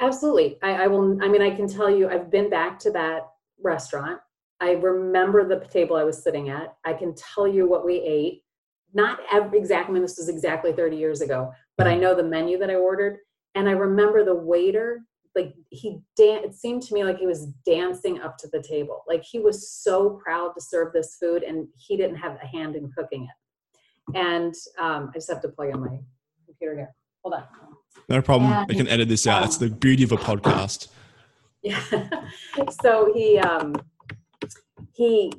Absolutely. 0.00 0.58
I, 0.62 0.84
I 0.84 0.86
will, 0.86 1.22
I 1.22 1.28
mean, 1.28 1.42
I 1.42 1.50
can 1.50 1.66
tell 1.66 1.90
you, 1.90 2.08
I've 2.08 2.30
been 2.30 2.48
back 2.48 2.78
to 2.80 2.90
that 2.92 3.28
restaurant. 3.62 4.20
I 4.60 4.72
remember 4.72 5.46
the 5.46 5.64
table 5.66 5.96
I 5.96 6.04
was 6.04 6.22
sitting 6.22 6.48
at. 6.48 6.76
I 6.84 6.92
can 6.92 7.14
tell 7.14 7.46
you 7.46 7.68
what 7.68 7.84
we 7.84 7.96
ate. 7.96 8.42
Not 8.94 9.20
every, 9.30 9.58
exactly, 9.58 9.92
I 9.92 9.94
mean, 9.94 10.02
this 10.02 10.18
was 10.18 10.28
exactly 10.28 10.72
30 10.72 10.96
years 10.96 11.20
ago, 11.20 11.52
but 11.76 11.86
I 11.86 11.94
know 11.94 12.14
the 12.14 12.22
menu 12.22 12.58
that 12.58 12.70
I 12.70 12.74
ordered. 12.74 13.18
And 13.54 13.68
I 13.68 13.72
remember 13.72 14.24
the 14.24 14.34
waiter, 14.34 15.00
like 15.34 15.54
he 15.70 16.00
it 16.18 16.54
seemed 16.54 16.82
to 16.82 16.94
me 16.94 17.04
like 17.04 17.18
he 17.18 17.26
was 17.26 17.46
dancing 17.66 18.20
up 18.20 18.38
to 18.38 18.48
the 18.48 18.62
table. 18.62 19.04
Like 19.06 19.22
he 19.22 19.38
was 19.40 19.70
so 19.70 20.10
proud 20.22 20.52
to 20.54 20.60
serve 20.60 20.92
this 20.92 21.16
food 21.20 21.42
and 21.42 21.68
he 21.76 21.96
didn't 21.96 22.16
have 22.16 22.38
a 22.42 22.46
hand 22.46 22.76
in 22.76 22.90
cooking 22.96 23.24
it. 23.24 24.16
And 24.16 24.54
um, 24.78 25.10
I 25.10 25.18
just 25.18 25.28
have 25.28 25.42
to 25.42 25.48
plug 25.48 25.74
in 25.74 25.80
my 25.80 25.98
computer 26.46 26.76
here. 26.76 26.94
Hold 27.22 27.34
on. 27.34 27.67
No 28.08 28.22
problem. 28.22 28.52
And, 28.52 28.70
I 28.70 28.74
can 28.74 28.88
edit 28.88 29.08
this 29.08 29.26
out. 29.26 29.42
Um, 29.42 29.48
it's 29.48 29.56
the 29.58 29.70
beauty 29.70 30.02
of 30.02 30.12
a 30.12 30.16
podcast. 30.16 30.88
Yeah. 31.62 31.82
so 32.82 33.12
he 33.14 33.38
um 33.38 33.74
he 34.94 35.32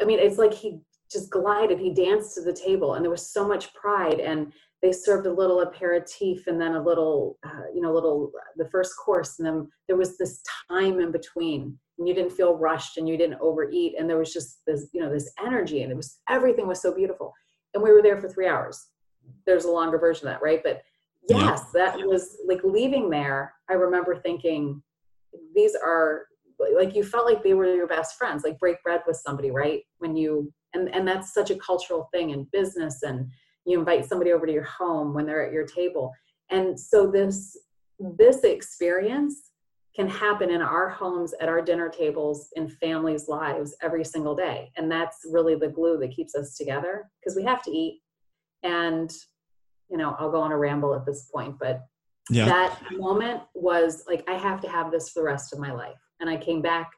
I 0.00 0.04
mean 0.04 0.18
it's 0.18 0.38
like 0.38 0.52
he 0.52 0.80
just 1.10 1.30
glided. 1.30 1.78
He 1.78 1.92
danced 1.92 2.34
to 2.34 2.42
the 2.42 2.52
table 2.52 2.94
and 2.94 3.04
there 3.04 3.10
was 3.10 3.32
so 3.32 3.46
much 3.46 3.72
pride 3.74 4.20
and 4.20 4.52
they 4.84 4.92
served 4.92 5.26
a 5.26 5.32
little 5.32 5.60
aperitif 5.60 6.46
and 6.46 6.60
then 6.60 6.74
a 6.74 6.82
little 6.82 7.38
uh, 7.44 7.62
you 7.74 7.80
know 7.80 7.92
little 7.92 8.30
the 8.56 8.68
first 8.68 8.92
course 9.02 9.38
and 9.38 9.46
then 9.46 9.68
there 9.88 9.96
was 9.96 10.18
this 10.18 10.42
time 10.68 11.00
in 11.00 11.10
between 11.10 11.78
and 11.98 12.06
you 12.06 12.14
didn't 12.14 12.32
feel 12.32 12.58
rushed 12.58 12.98
and 12.98 13.08
you 13.08 13.16
didn't 13.16 13.40
overeat 13.40 13.94
and 13.98 14.08
there 14.10 14.18
was 14.18 14.32
just 14.32 14.60
this 14.66 14.88
you 14.92 15.00
know 15.00 15.10
this 15.10 15.32
energy 15.44 15.82
and 15.82 15.90
it 15.90 15.96
was 15.96 16.18
everything 16.28 16.66
was 16.66 16.82
so 16.82 16.94
beautiful 16.94 17.32
and 17.72 17.82
we 17.82 17.92
were 17.92 18.02
there 18.02 18.20
for 18.20 18.28
three 18.28 18.46
hours 18.46 18.88
there's 19.46 19.64
a 19.64 19.70
longer 19.70 19.98
version 19.98 20.28
of 20.28 20.34
that 20.34 20.42
right 20.42 20.60
but 20.62 20.82
yes 21.28 21.70
that 21.72 21.96
was 21.98 22.36
like 22.46 22.60
leaving 22.64 23.08
there 23.08 23.54
i 23.70 23.72
remember 23.72 24.16
thinking 24.16 24.82
these 25.54 25.74
are 25.74 26.26
like 26.76 26.94
you 26.94 27.04
felt 27.04 27.26
like 27.26 27.42
they 27.42 27.54
were 27.54 27.74
your 27.74 27.86
best 27.86 28.16
friends 28.16 28.44
like 28.44 28.58
break 28.58 28.82
bread 28.82 29.00
with 29.06 29.16
somebody 29.16 29.50
right? 29.50 29.82
When 29.98 30.16
you 30.16 30.52
and 30.74 30.92
and 30.94 31.06
that's 31.06 31.34
such 31.34 31.50
a 31.50 31.56
cultural 31.56 32.08
thing 32.12 32.30
in 32.30 32.46
business 32.52 33.02
and 33.02 33.28
you 33.66 33.78
invite 33.78 34.04
somebody 34.04 34.32
over 34.32 34.46
to 34.46 34.52
your 34.52 34.64
home 34.64 35.14
when 35.14 35.26
they're 35.26 35.46
at 35.46 35.52
your 35.52 35.66
table. 35.66 36.12
And 36.50 36.78
so 36.78 37.10
this 37.10 37.56
this 38.18 38.44
experience 38.44 39.50
can 39.96 40.08
happen 40.08 40.50
in 40.50 40.60
our 40.60 40.88
homes 40.88 41.34
at 41.40 41.48
our 41.48 41.62
dinner 41.62 41.88
tables 41.88 42.48
in 42.56 42.68
families 42.68 43.28
lives 43.28 43.76
every 43.80 44.04
single 44.04 44.34
day. 44.34 44.72
And 44.76 44.90
that's 44.90 45.20
really 45.30 45.54
the 45.54 45.68
glue 45.68 45.98
that 45.98 46.10
keeps 46.10 46.34
us 46.34 46.56
together 46.56 47.08
because 47.20 47.36
we 47.36 47.44
have 47.44 47.62
to 47.62 47.70
eat. 47.70 48.00
And 48.64 49.12
you 49.90 49.96
know, 49.96 50.16
I'll 50.18 50.30
go 50.30 50.40
on 50.40 50.52
a 50.52 50.56
ramble 50.56 50.94
at 50.94 51.06
this 51.06 51.28
point, 51.32 51.58
but 51.58 51.86
yeah. 52.30 52.46
that 52.46 52.78
moment 52.92 53.42
was 53.54 54.04
like, 54.08 54.24
I 54.28 54.34
have 54.34 54.60
to 54.62 54.68
have 54.68 54.90
this 54.90 55.10
for 55.10 55.20
the 55.20 55.26
rest 55.26 55.52
of 55.52 55.58
my 55.58 55.72
life. 55.72 55.98
And 56.20 56.30
I 56.30 56.36
came 56.36 56.62
back 56.62 56.92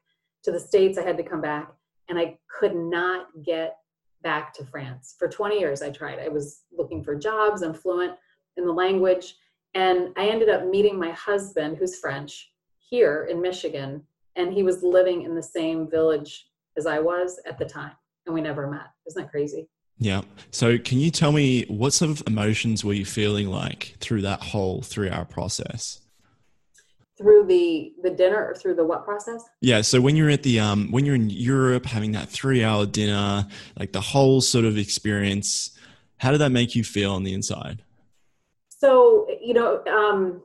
to 0.44 0.52
the 0.52 0.60
States, 0.60 0.98
I 0.98 1.02
had 1.02 1.16
to 1.16 1.22
come 1.22 1.40
back, 1.40 1.72
and 2.08 2.18
I 2.18 2.38
could 2.48 2.74
not 2.74 3.26
get 3.44 3.76
back 4.22 4.54
to 4.54 4.64
France. 4.64 5.16
For 5.18 5.28
20 5.28 5.58
years, 5.58 5.82
I 5.82 5.90
tried. 5.90 6.20
I 6.20 6.28
was 6.28 6.62
looking 6.76 7.02
for 7.02 7.14
jobs, 7.14 7.62
I'm 7.62 7.74
fluent 7.74 8.14
in 8.56 8.64
the 8.64 8.72
language. 8.72 9.34
And 9.74 10.12
I 10.16 10.28
ended 10.28 10.48
up 10.48 10.66
meeting 10.66 10.98
my 10.98 11.10
husband, 11.10 11.76
who's 11.76 11.98
French, 11.98 12.50
here 12.78 13.28
in 13.30 13.42
Michigan. 13.42 14.02
And 14.36 14.52
he 14.52 14.62
was 14.62 14.82
living 14.82 15.22
in 15.22 15.34
the 15.34 15.42
same 15.42 15.90
village 15.90 16.46
as 16.76 16.86
I 16.86 16.98
was 16.98 17.40
at 17.46 17.58
the 17.58 17.64
time. 17.64 17.92
And 18.24 18.34
we 18.34 18.40
never 18.40 18.70
met. 18.70 18.86
Isn't 19.06 19.22
that 19.22 19.30
crazy? 19.30 19.68
Yeah. 19.98 20.22
So, 20.50 20.78
can 20.78 20.98
you 20.98 21.10
tell 21.10 21.32
me 21.32 21.64
what 21.68 21.92
sort 21.92 22.10
of 22.10 22.22
emotions 22.26 22.84
were 22.84 22.92
you 22.92 23.06
feeling 23.06 23.48
like 23.48 23.96
through 24.00 24.22
that 24.22 24.42
whole 24.42 24.82
three-hour 24.82 25.24
process? 25.24 26.00
Through 27.16 27.46
the 27.46 27.94
the 28.02 28.10
dinner 28.10 28.46
or 28.46 28.54
through 28.54 28.74
the 28.74 28.84
what 28.84 29.04
process? 29.06 29.42
Yeah. 29.62 29.80
So 29.80 30.02
when 30.02 30.16
you're 30.16 30.28
at 30.28 30.42
the 30.42 30.60
um 30.60 30.90
when 30.90 31.06
you're 31.06 31.14
in 31.14 31.30
Europe 31.30 31.86
having 31.86 32.12
that 32.12 32.28
three-hour 32.28 32.86
dinner, 32.86 33.46
like 33.78 33.92
the 33.92 34.02
whole 34.02 34.42
sort 34.42 34.66
of 34.66 34.76
experience, 34.76 35.70
how 36.18 36.30
did 36.30 36.38
that 36.38 36.52
make 36.52 36.74
you 36.74 36.84
feel 36.84 37.12
on 37.12 37.24
the 37.24 37.32
inside? 37.32 37.82
So 38.68 39.26
you 39.40 39.54
know, 39.54 39.82
um, 39.86 40.42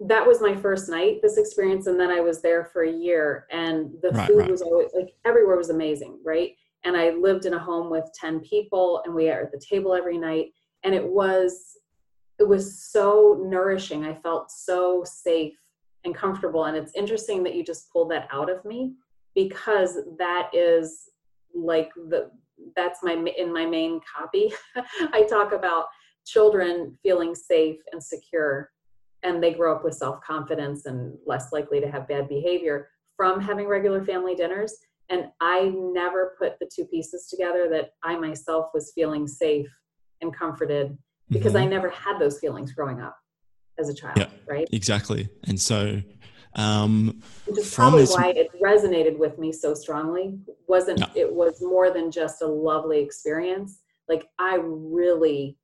that 0.00 0.26
was 0.26 0.40
my 0.40 0.54
first 0.56 0.88
night 0.88 1.20
this 1.22 1.38
experience 1.38 1.86
and 1.86 1.98
then 1.98 2.10
i 2.10 2.20
was 2.20 2.42
there 2.42 2.64
for 2.64 2.82
a 2.82 2.90
year 2.90 3.46
and 3.50 3.92
the 4.02 4.10
right, 4.10 4.28
food 4.28 4.38
right. 4.38 4.50
was 4.50 4.60
always 4.60 4.88
like 4.94 5.14
everywhere 5.24 5.56
was 5.56 5.70
amazing 5.70 6.18
right 6.24 6.56
and 6.84 6.96
I 6.96 7.10
lived 7.10 7.46
in 7.46 7.54
a 7.54 7.58
home 7.58 7.90
with 7.90 8.04
10 8.14 8.40
people 8.40 9.02
and 9.04 9.14
we 9.14 9.24
were 9.24 9.42
at 9.42 9.52
the 9.52 9.60
table 9.60 9.94
every 9.94 10.18
night 10.18 10.52
and 10.84 10.94
it 10.94 11.04
was 11.04 11.78
it 12.38 12.48
was 12.48 12.82
so 12.82 13.40
nourishing. 13.48 14.04
I 14.04 14.14
felt 14.14 14.50
so 14.50 15.04
safe 15.04 15.54
and 16.04 16.14
comfortable 16.14 16.64
and 16.64 16.76
it's 16.76 16.94
interesting 16.94 17.42
that 17.44 17.54
you 17.54 17.64
just 17.64 17.90
pulled 17.90 18.10
that 18.10 18.28
out 18.32 18.50
of 18.50 18.64
me 18.64 18.94
because 19.34 19.98
that 20.18 20.50
is 20.52 21.08
like 21.54 21.90
the 22.08 22.30
that's 22.76 23.02
my 23.02 23.12
in 23.36 23.52
my 23.52 23.66
main 23.66 24.00
copy. 24.16 24.52
I 25.12 25.22
talk 25.24 25.52
about 25.52 25.86
children 26.26 26.98
feeling 27.02 27.34
safe 27.34 27.78
and 27.92 28.02
secure 28.02 28.70
and 29.22 29.42
they 29.42 29.54
grow 29.54 29.74
up 29.74 29.84
with 29.84 29.94
self-confidence 29.94 30.86
and 30.86 31.16
less 31.26 31.52
likely 31.52 31.80
to 31.80 31.90
have 31.90 32.08
bad 32.08 32.28
behavior 32.28 32.88
from 33.16 33.40
having 33.40 33.66
regular 33.66 34.04
family 34.04 34.34
dinners 34.34 34.76
and 35.10 35.26
I 35.40 35.72
never 35.74 36.34
put 36.38 36.58
the 36.58 36.68
two 36.74 36.86
pieces 36.86 37.28
together 37.28 37.68
that 37.70 37.90
I 38.02 38.16
myself 38.16 38.66
was 38.72 38.92
feeling 38.94 39.26
safe 39.26 39.68
and 40.20 40.34
comforted 40.34 40.96
because 41.30 41.52
mm-hmm. 41.52 41.62
I 41.62 41.66
never 41.66 41.90
had 41.90 42.18
those 42.18 42.38
feelings 42.38 42.72
growing 42.72 43.00
up 43.00 43.16
as 43.78 43.88
a 43.88 43.94
child, 43.94 44.18
yeah, 44.18 44.28
right? 44.46 44.68
Exactly. 44.72 45.28
And 45.44 45.60
so, 45.60 46.00
um, 46.56 47.20
which 47.46 47.58
is 47.58 47.74
probably 47.74 48.02
this... 48.02 48.14
why 48.14 48.30
it 48.30 48.48
resonated 48.62 49.18
with 49.18 49.38
me 49.38 49.52
so 49.52 49.74
strongly. 49.74 50.38
wasn't 50.68 51.00
yeah. 51.00 51.08
It 51.14 51.32
was 51.32 51.60
more 51.60 51.90
than 51.90 52.10
just 52.10 52.42
a 52.42 52.46
lovely 52.46 53.00
experience. 53.00 53.80
Like 54.08 54.26
I 54.38 54.58
really, 54.62 55.58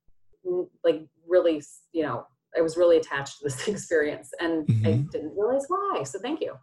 like 0.85 1.07
really, 1.27 1.63
you 1.93 2.03
know, 2.03 2.27
I 2.57 2.63
was 2.63 2.77
really 2.77 2.97
attached 2.97 3.39
to 3.39 3.45
this 3.45 3.69
experience, 3.69 4.31
and 4.41 4.67
mm-hmm. 4.67 4.87
I 4.87 4.91
didn't 5.13 5.33
realize 5.37 5.65
why. 5.69 6.03
So 6.05 6.19
thank 6.19 6.41
you. 6.41 6.55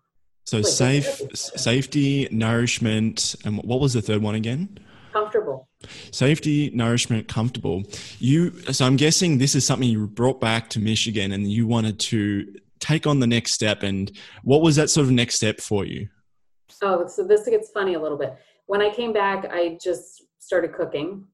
So 0.47 0.61
safe, 0.61 1.21
safety, 1.33 2.29
nourishment, 2.31 3.35
and 3.43 3.57
what 3.63 3.81
was 3.81 3.91
the 3.91 4.01
third 4.01 4.21
one 4.21 4.35
again? 4.35 4.79
Comfortable. 5.11 5.67
Safety, 6.11 6.71
nourishment, 6.73 7.27
comfortable. 7.27 7.83
You. 8.19 8.51
So 8.71 8.85
I'm 8.85 8.95
guessing 8.95 9.39
this 9.39 9.55
is 9.55 9.67
something 9.67 9.89
you 9.89 10.07
brought 10.07 10.39
back 10.39 10.69
to 10.69 10.79
Michigan, 10.79 11.33
and 11.33 11.51
you 11.51 11.67
wanted 11.67 11.99
to 11.99 12.55
take 12.79 13.05
on 13.05 13.19
the 13.19 13.27
next 13.27 13.51
step. 13.51 13.83
And 13.83 14.09
what 14.43 14.61
was 14.61 14.77
that 14.77 14.89
sort 14.89 15.05
of 15.07 15.11
next 15.11 15.35
step 15.35 15.59
for 15.59 15.83
you? 15.83 16.07
Oh, 16.81 17.05
so 17.07 17.25
this 17.25 17.45
gets 17.45 17.69
funny 17.71 17.95
a 17.95 17.99
little 17.99 18.17
bit. 18.17 18.33
When 18.67 18.81
I 18.81 18.89
came 18.89 19.11
back, 19.11 19.47
I 19.51 19.77
just 19.83 20.23
started 20.39 20.73
cooking 20.73 21.25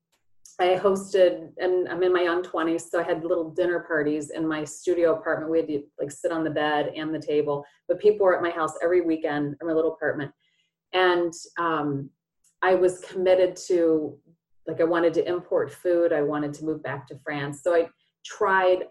I 0.60 0.77
hosted, 0.77 1.50
and 1.57 1.88
I'm 1.89 2.03
in 2.03 2.13
my 2.13 2.22
young 2.22 2.43
20s, 2.43 2.89
so 2.89 3.00
I 3.00 3.03
had 3.03 3.24
little 3.24 3.50
dinner 3.50 3.79
parties 3.88 4.29
in 4.29 4.48
my 4.48 4.63
studio 4.63 5.15
apartment. 5.15 5.51
We 5.51 5.57
had 5.60 5.67
to 5.67 5.81
like 6.00 6.12
sit 6.12 6.31
on 6.31 6.43
the 6.43 6.50
bed 6.50 6.91
and 6.95 7.13
the 7.13 7.19
table, 7.19 7.65
but 7.88 8.00
people 8.00 8.25
were 8.25 8.36
at 8.36 8.43
my 8.43 8.51
house 8.51 8.74
every 8.83 9.01
weekend 9.01 9.55
in 9.60 9.67
my 9.67 9.74
little 9.74 9.93
apartment. 9.93 10.31
And 10.93 11.33
um, 11.57 12.10
I 12.62 12.75
was 12.75 13.00
committed 13.00 13.55
to 13.67 14.17
like 14.67 14.79
I 14.79 14.86
wanted 14.86 15.13
to 15.15 15.27
import 15.27 15.74
food. 15.74 16.13
I 16.13 16.22
wanted 16.22 16.53
to 16.55 16.65
move 16.65 16.81
back 16.83 17.07
to 17.07 17.19
France. 17.24 17.62
So 17.63 17.74
I 17.74 17.89
tried 18.25 18.86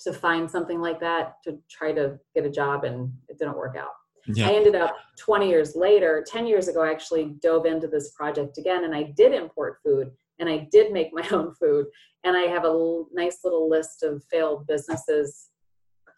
to 0.00 0.12
find 0.12 0.48
something 0.48 0.80
like 0.80 1.00
that 1.00 1.36
to 1.44 1.58
try 1.70 1.92
to 1.92 2.18
get 2.34 2.44
a 2.44 2.50
job 2.50 2.84
and 2.84 3.12
it 3.28 3.38
didn't 3.38 3.56
work 3.56 3.76
out. 3.76 3.88
Yeah. 4.26 4.48
I 4.48 4.52
ended 4.52 4.74
up 4.74 4.94
20 5.18 5.48
years 5.48 5.74
later, 5.74 6.24
10 6.26 6.46
years 6.46 6.68
ago, 6.68 6.82
I 6.82 6.90
actually 6.90 7.36
dove 7.42 7.66
into 7.66 7.88
this 7.88 8.12
project 8.12 8.58
again 8.58 8.84
and 8.84 8.94
I 8.94 9.02
did 9.16 9.32
import 9.32 9.78
food 9.84 10.10
and 10.38 10.48
I 10.48 10.68
did 10.70 10.92
make 10.92 11.12
my 11.12 11.26
own 11.32 11.54
food. 11.54 11.86
And 12.24 12.36
I 12.36 12.42
have 12.42 12.64
a 12.64 12.68
l- 12.68 13.08
nice 13.12 13.38
little 13.44 13.68
list 13.68 14.02
of 14.02 14.22
failed 14.30 14.66
businesses, 14.66 15.50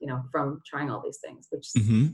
you 0.00 0.06
know, 0.06 0.22
from 0.30 0.60
trying 0.66 0.90
all 0.90 1.02
these 1.02 1.18
things, 1.24 1.48
which 1.50 1.66
is 1.74 1.82
mm-hmm. 1.82 2.06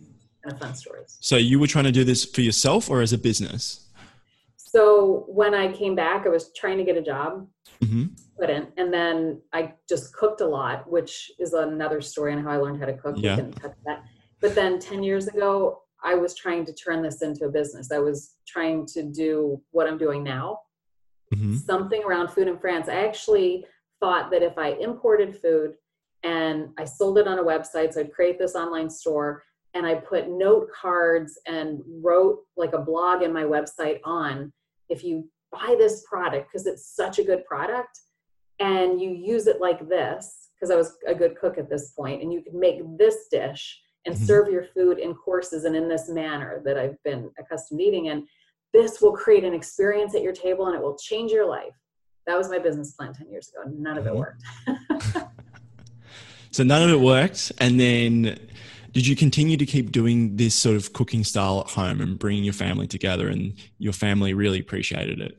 kind 0.43 0.53
of 0.53 0.59
fun 0.59 0.75
stories. 0.75 1.19
So 1.21 1.37
you 1.37 1.59
were 1.59 1.67
trying 1.67 1.85
to 1.85 1.93
do 1.93 2.05
this 2.05 2.25
for 2.25 2.41
yourself 2.41 2.89
or 2.91 3.03
as 3.03 3.13
a 3.13 3.19
business? 3.19 3.87
So 4.57 5.27
when 5.29 5.55
I 5.55 5.71
came 5.71 5.95
back, 5.95 6.25
I 6.25 6.31
was 6.31 6.51
trying 6.57 6.79
to 6.79 6.85
get 6.85 6.97
a 6.97 7.03
job, 7.03 7.47
mm-hmm. 7.85 8.07
couldn't, 8.39 8.71
and 8.79 8.93
then 8.93 9.43
I 9.53 9.75
just 9.87 10.17
cooked 10.17 10.41
a 10.41 10.47
lot, 10.47 10.91
which 10.91 11.31
is 11.39 11.53
another 11.53 12.01
story 12.01 12.33
on 12.33 12.43
how 12.43 12.53
I 12.53 12.57
learned 12.57 12.81
how 12.81 12.87
to 12.87 12.95
cook. 12.95 13.17
Yeah. 13.19 13.37
We 13.37 13.43
can 13.43 13.53
touch 13.53 13.77
that. 13.85 14.05
But 14.41 14.55
then 14.55 14.79
ten 14.79 15.03
years 15.03 15.29
ago, 15.29 15.83
I 16.03 16.15
was 16.15 16.35
trying 16.35 16.65
to 16.67 16.73
turn 16.73 17.03
this 17.03 17.21
into 17.21 17.45
a 17.45 17.51
business. 17.51 17.93
I 17.93 17.99
was 17.99 18.37
trying 18.47 18.87
to 18.95 19.03
do 19.03 19.61
what 19.73 19.87
I'm 19.87 19.99
doing 19.99 20.23
now, 20.23 20.61
mm-hmm. 21.33 21.57
something 21.57 22.03
around 22.05 22.29
food 22.29 22.49
in 22.49 22.59
France. 22.59 22.89
I 22.89 23.07
actually 23.07 23.65
thought 24.01 24.31
that 24.31 24.43
if 24.43 24.59
I 24.59 24.73
imported 24.73 25.37
food 25.37 25.75
and 26.23 26.69
I 26.79 26.85
sold 26.85 27.19
it 27.19 27.29
on 27.29 27.39
a 27.39 27.45
website, 27.45 27.95
so 27.95 28.01
I'd 28.01 28.13
create 28.13 28.39
this 28.39 28.55
online 28.55 28.91
store 28.91 29.43
and 29.75 29.87
I 29.87 29.95
put 29.95 30.29
note 30.29 30.69
cards 30.73 31.39
and 31.47 31.81
wrote 32.03 32.41
like 32.57 32.75
a 32.75 32.79
blog 32.79 33.23
in 33.23 33.33
my 33.33 33.45
website 33.45 34.01
on 34.05 34.53
if 34.89 35.03
you 35.03 35.29
buy 35.51 35.75
this 35.79 36.05
product 36.09 36.51
because 36.51 36.67
it's 36.67 36.95
such 36.95 37.19
a 37.19 37.25
good 37.25 37.45
product 37.45 38.01
and 38.59 39.01
you 39.01 39.11
use 39.11 39.47
it 39.47 39.61
like 39.61 39.89
this 39.89 40.49
because 40.55 40.71
I 40.71 40.77
was 40.77 40.97
a 41.07 41.15
good 41.15 41.37
cook 41.37 41.59
at 41.59 41.69
this 41.69 41.93
point 41.93 42.23
and 42.23 42.33
you 42.33 42.43
can 42.43 42.59
make 42.59 42.81
this 42.99 43.29
dish 43.31 43.81
and 44.07 44.15
mm-hmm. 44.15 44.25
serve 44.25 44.49
your 44.49 44.65
food 44.65 44.99
in 44.99 45.15
courses 45.15 45.65
and 45.65 45.75
in 45.75 45.89
this 45.89 46.09
manner 46.09 46.63
that 46.65 46.79
I've 46.79 47.03
been 47.03 47.31
accustomed 47.39 47.81
to 47.81 47.85
eating 47.85 48.09
and 48.09 48.27
this 48.73 49.01
will 49.01 49.13
create 49.13 49.45
an 49.45 49.55
experience 49.55 50.15
at 50.15 50.23
your 50.23 50.33
table 50.33 50.67
and 50.67 50.75
it 50.75 50.83
will 50.83 50.97
change 50.97 51.31
your 51.31 51.47
life. 51.47 51.75
That 52.27 52.39
was 52.39 52.49
my 52.49 52.59
business 52.59 52.93
plan 52.93 53.13
10 53.13 53.31
years 53.31 53.51
ago. 53.51 53.71
None 53.71 53.99
of 53.99 54.07
it 54.07 54.13
mm-hmm. 54.13 54.19
worked. 54.19 55.29
so 56.53 56.63
none 56.63 56.83
of 56.83 56.91
it 56.91 57.01
worked 57.01 57.51
and 57.59 57.81
then 57.81 58.39
did 58.93 59.07
you 59.07 59.17
continue 59.17 59.57
to 59.57 59.65
keep 59.65 59.91
doing 59.91 60.37
this 60.37 60.55
sort 60.55 60.77
of 60.77 60.93
cooking 60.93 61.25
style 61.25 61.61
at 61.61 61.73
home 61.73 62.01
and 62.01 62.19
bringing 62.19 62.45
your 62.45 62.53
family 62.53 62.87
together 62.87 63.29
and 63.29 63.55
your 63.79 63.93
family 63.93 64.35
really 64.35 64.61
appreciated 64.61 65.21
it 65.21 65.39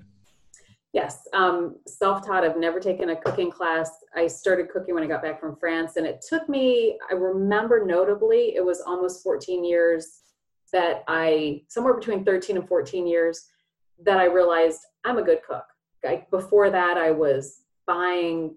yes 0.92 1.28
um, 1.34 1.76
self-taught 1.88 2.44
i've 2.44 2.58
never 2.58 2.80
taken 2.80 3.12
a 3.12 3.16
cooking 3.16 3.52
class 3.52 3.92
i 4.16 4.28
started 4.28 4.70
cooking 4.70 4.96
when 4.96 5.04
i 5.04 5.08
got 5.08 5.22
back 5.22 5.40
from 5.40 5.56
france 5.56 5.98
and 5.98 6.06
it 6.06 6.24
took 6.28 6.50
me 6.50 6.98
i 7.10 7.14
remember 7.14 7.86
notably 7.86 8.56
it 8.56 8.66
was 8.66 8.82
almost 8.82 9.24
14 9.24 9.64
years 9.64 10.22
that 10.74 11.04
i 11.08 11.62
somewhere 11.70 11.94
between 11.94 12.26
13 12.26 12.58
and 12.58 12.68
14 12.68 13.08
years 13.08 13.46
that 14.04 14.18
i 14.18 14.26
realized 14.26 14.80
i'm 15.06 15.18
a 15.18 15.24
good 15.24 15.40
cook 15.48 15.66
like 16.04 16.30
before 16.30 16.70
that 16.70 16.98
i 16.98 17.10
was 17.10 17.62
buying 17.88 18.56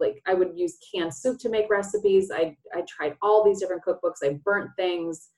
like 0.00 0.22
I 0.26 0.34
would 0.34 0.52
use 0.56 0.78
canned 0.92 1.14
soup 1.14 1.38
to 1.40 1.48
make 1.48 1.70
recipes. 1.70 2.30
I 2.32 2.56
I 2.74 2.82
tried 2.88 3.16
all 3.22 3.44
these 3.44 3.60
different 3.60 3.82
cookbooks. 3.84 4.16
I 4.22 4.40
burnt 4.44 4.70
things, 4.76 5.28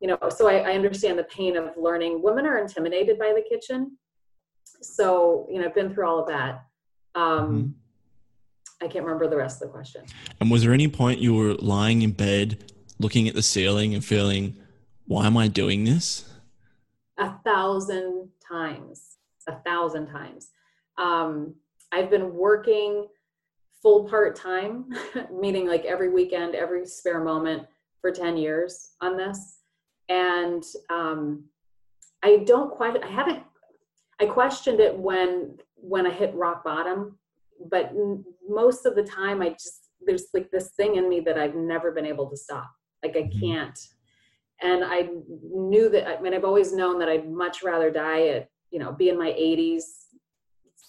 you 0.00 0.08
know. 0.08 0.18
So 0.30 0.48
I, 0.48 0.58
I 0.58 0.74
understand 0.74 1.18
the 1.18 1.24
pain 1.24 1.56
of 1.56 1.70
learning. 1.76 2.22
Women 2.22 2.46
are 2.46 2.58
intimidated 2.58 3.18
by 3.18 3.32
the 3.34 3.42
kitchen, 3.48 3.96
so 4.64 5.46
you 5.50 5.60
know 5.60 5.66
I've 5.66 5.74
been 5.74 5.92
through 5.92 6.06
all 6.06 6.20
of 6.20 6.28
that. 6.28 6.64
Um, 7.14 7.22
mm-hmm. 7.24 8.84
I 8.84 8.88
can't 8.88 9.04
remember 9.04 9.28
the 9.28 9.36
rest 9.36 9.62
of 9.62 9.68
the 9.68 9.72
question. 9.72 10.04
And 10.40 10.50
was 10.50 10.62
there 10.62 10.72
any 10.72 10.88
point 10.88 11.20
you 11.20 11.34
were 11.34 11.54
lying 11.54 12.02
in 12.02 12.10
bed, 12.10 12.72
looking 12.98 13.28
at 13.28 13.34
the 13.34 13.42
ceiling, 13.42 13.94
and 13.94 14.04
feeling, 14.04 14.56
"Why 15.06 15.26
am 15.26 15.36
I 15.36 15.48
doing 15.48 15.84
this?" 15.84 16.28
A 17.18 17.38
thousand 17.44 18.30
times. 18.46 19.16
A 19.48 19.56
thousand 19.60 20.08
times. 20.08 20.48
Um, 20.98 21.54
I've 21.92 22.10
been 22.10 22.34
working 22.34 23.06
full 23.84 24.08
part 24.08 24.34
time, 24.34 24.86
meaning 25.32 25.68
like 25.68 25.84
every 25.84 26.08
weekend, 26.08 26.54
every 26.54 26.86
spare 26.86 27.22
moment 27.22 27.66
for 28.00 28.10
10 28.10 28.36
years 28.36 28.92
on 29.00 29.16
this. 29.16 29.58
And 30.08 30.62
um, 30.90 31.44
I 32.22 32.38
don't 32.46 32.70
quite, 32.70 33.02
I 33.02 33.06
haven't, 33.06 33.42
I 34.20 34.26
questioned 34.26 34.80
it 34.80 34.98
when, 34.98 35.58
when 35.74 36.06
I 36.06 36.10
hit 36.10 36.34
rock 36.34 36.64
bottom, 36.64 37.18
but 37.70 37.92
most 38.48 38.86
of 38.86 38.94
the 38.94 39.02
time 39.02 39.42
I 39.42 39.50
just, 39.50 39.90
there's 40.06 40.26
like 40.34 40.50
this 40.50 40.70
thing 40.70 40.96
in 40.96 41.08
me 41.08 41.20
that 41.20 41.38
I've 41.38 41.54
never 41.54 41.92
been 41.92 42.06
able 42.06 42.28
to 42.30 42.36
stop. 42.36 42.70
Like 43.02 43.16
I 43.16 43.22
mm-hmm. 43.22 43.40
can't. 43.40 43.78
And 44.62 44.84
I 44.84 45.08
knew 45.42 45.88
that, 45.90 46.06
I 46.06 46.20
mean, 46.20 46.32
I've 46.32 46.44
always 46.44 46.72
known 46.72 46.98
that 47.00 47.08
I'd 47.08 47.30
much 47.30 47.62
rather 47.62 47.90
die 47.90 48.28
at, 48.28 48.48
you 48.70 48.78
know, 48.78 48.92
be 48.92 49.08
in 49.08 49.18
my 49.18 49.30
80s 49.30 49.82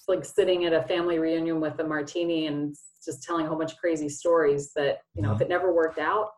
like 0.07 0.25
sitting 0.25 0.65
at 0.65 0.73
a 0.73 0.83
family 0.83 1.19
reunion 1.19 1.59
with 1.59 1.79
a 1.79 1.83
martini 1.83 2.47
and 2.47 2.75
just 3.03 3.23
telling 3.23 3.45
a 3.45 3.49
whole 3.49 3.57
bunch 3.57 3.73
of 3.73 3.77
crazy 3.77 4.09
stories 4.09 4.73
that 4.73 5.01
you 5.13 5.21
know 5.21 5.29
mm-hmm. 5.29 5.35
if 5.35 5.41
it 5.41 5.49
never 5.49 5.73
worked 5.73 5.99
out 5.99 6.31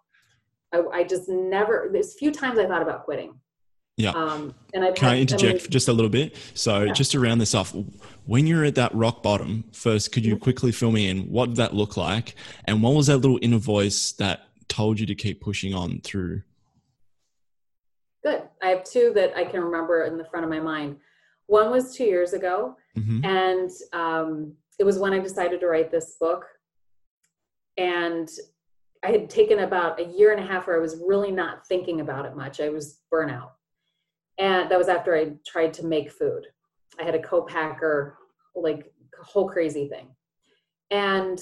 I, 0.74 0.82
I, 0.94 1.04
just 1.04 1.30
never 1.30 1.90
there's 1.92 2.18
few 2.18 2.32
times 2.32 2.60
i 2.60 2.66
thought 2.66 2.82
about 2.82 3.06
quitting 3.06 3.40
yeah 3.96 4.12
um, 4.12 4.54
and 4.74 4.84
i 4.84 4.92
can 4.92 5.10
i 5.10 5.20
interject 5.20 5.70
just 5.70 5.88
a 5.88 5.94
little 5.94 6.10
bit 6.10 6.36
so 6.54 6.84
yeah. 6.84 6.94
just 6.94 7.12
to 7.12 7.20
round 7.20 7.40
this 7.40 7.56
off 7.56 7.76
when 8.26 8.46
you're 8.46 8.66
at 8.66 8.76
that 8.76 8.94
rock 8.94 9.24
bottom 9.24 9.64
first 9.72 10.12
could 10.12 10.26
you 10.26 10.36
mm-hmm. 10.36 10.44
quickly 10.44 10.72
fill 10.72 10.92
me 10.92 11.10
in 11.10 11.22
what 11.32 11.48
did 11.48 11.56
that 11.56 11.74
look 11.74 11.98
like 11.98 12.36
and 12.66 12.84
what 12.84 12.94
was 12.94 13.08
that 13.08 13.18
little 13.18 13.40
inner 13.42 13.58
voice 13.58 14.12
that 14.14 14.42
told 14.68 15.00
you 15.00 15.06
to 15.06 15.16
keep 15.16 15.42
pushing 15.42 15.74
on 15.74 16.02
through 16.04 16.42
i 18.62 18.68
have 18.68 18.84
two 18.84 19.12
that 19.14 19.36
i 19.36 19.44
can 19.44 19.62
remember 19.62 20.04
in 20.04 20.18
the 20.18 20.26
front 20.26 20.44
of 20.44 20.50
my 20.50 20.60
mind 20.60 20.98
one 21.48 21.72
was 21.72 21.96
two 21.96 22.04
years 22.04 22.34
ago, 22.34 22.76
mm-hmm. 22.98 23.26
and 23.26 23.72
um, 23.94 24.54
it 24.80 24.84
was 24.84 25.00
when 25.00 25.14
I 25.14 25.20
decided 25.20 25.60
to 25.62 25.68
write 25.68 25.90
this 25.90 26.18
book. 26.20 26.46
And 27.78 28.30
I 29.04 29.12
had 29.12 29.30
taken 29.30 29.60
about 29.60 30.00
a 30.00 30.06
year 30.06 30.34
and 30.34 30.44
a 30.44 30.48
half 30.48 30.68
where 30.68 30.76
I 30.76 30.82
was 30.82 31.02
really 31.06 31.32
not 31.32 31.66
thinking 31.68 32.02
about 32.02 32.26
it 32.26 32.36
much. 32.36 32.60
I 32.60 32.70
was 32.70 33.00
burnout. 33.12 33.52
And 34.38 34.70
that 34.70 34.78
was 34.78 34.90
after 34.90 35.16
I 35.16 35.34
tried 35.46 35.74
to 35.76 35.86
make 35.86 36.12
food. 36.12 36.46
I 37.00 37.04
had 37.04 37.16
a 37.16 37.22
co-packer, 37.22 38.18
like 38.56 38.92
whole 39.22 39.50
crazy 39.50 39.88
thing. 39.88 40.10
And 40.92 41.40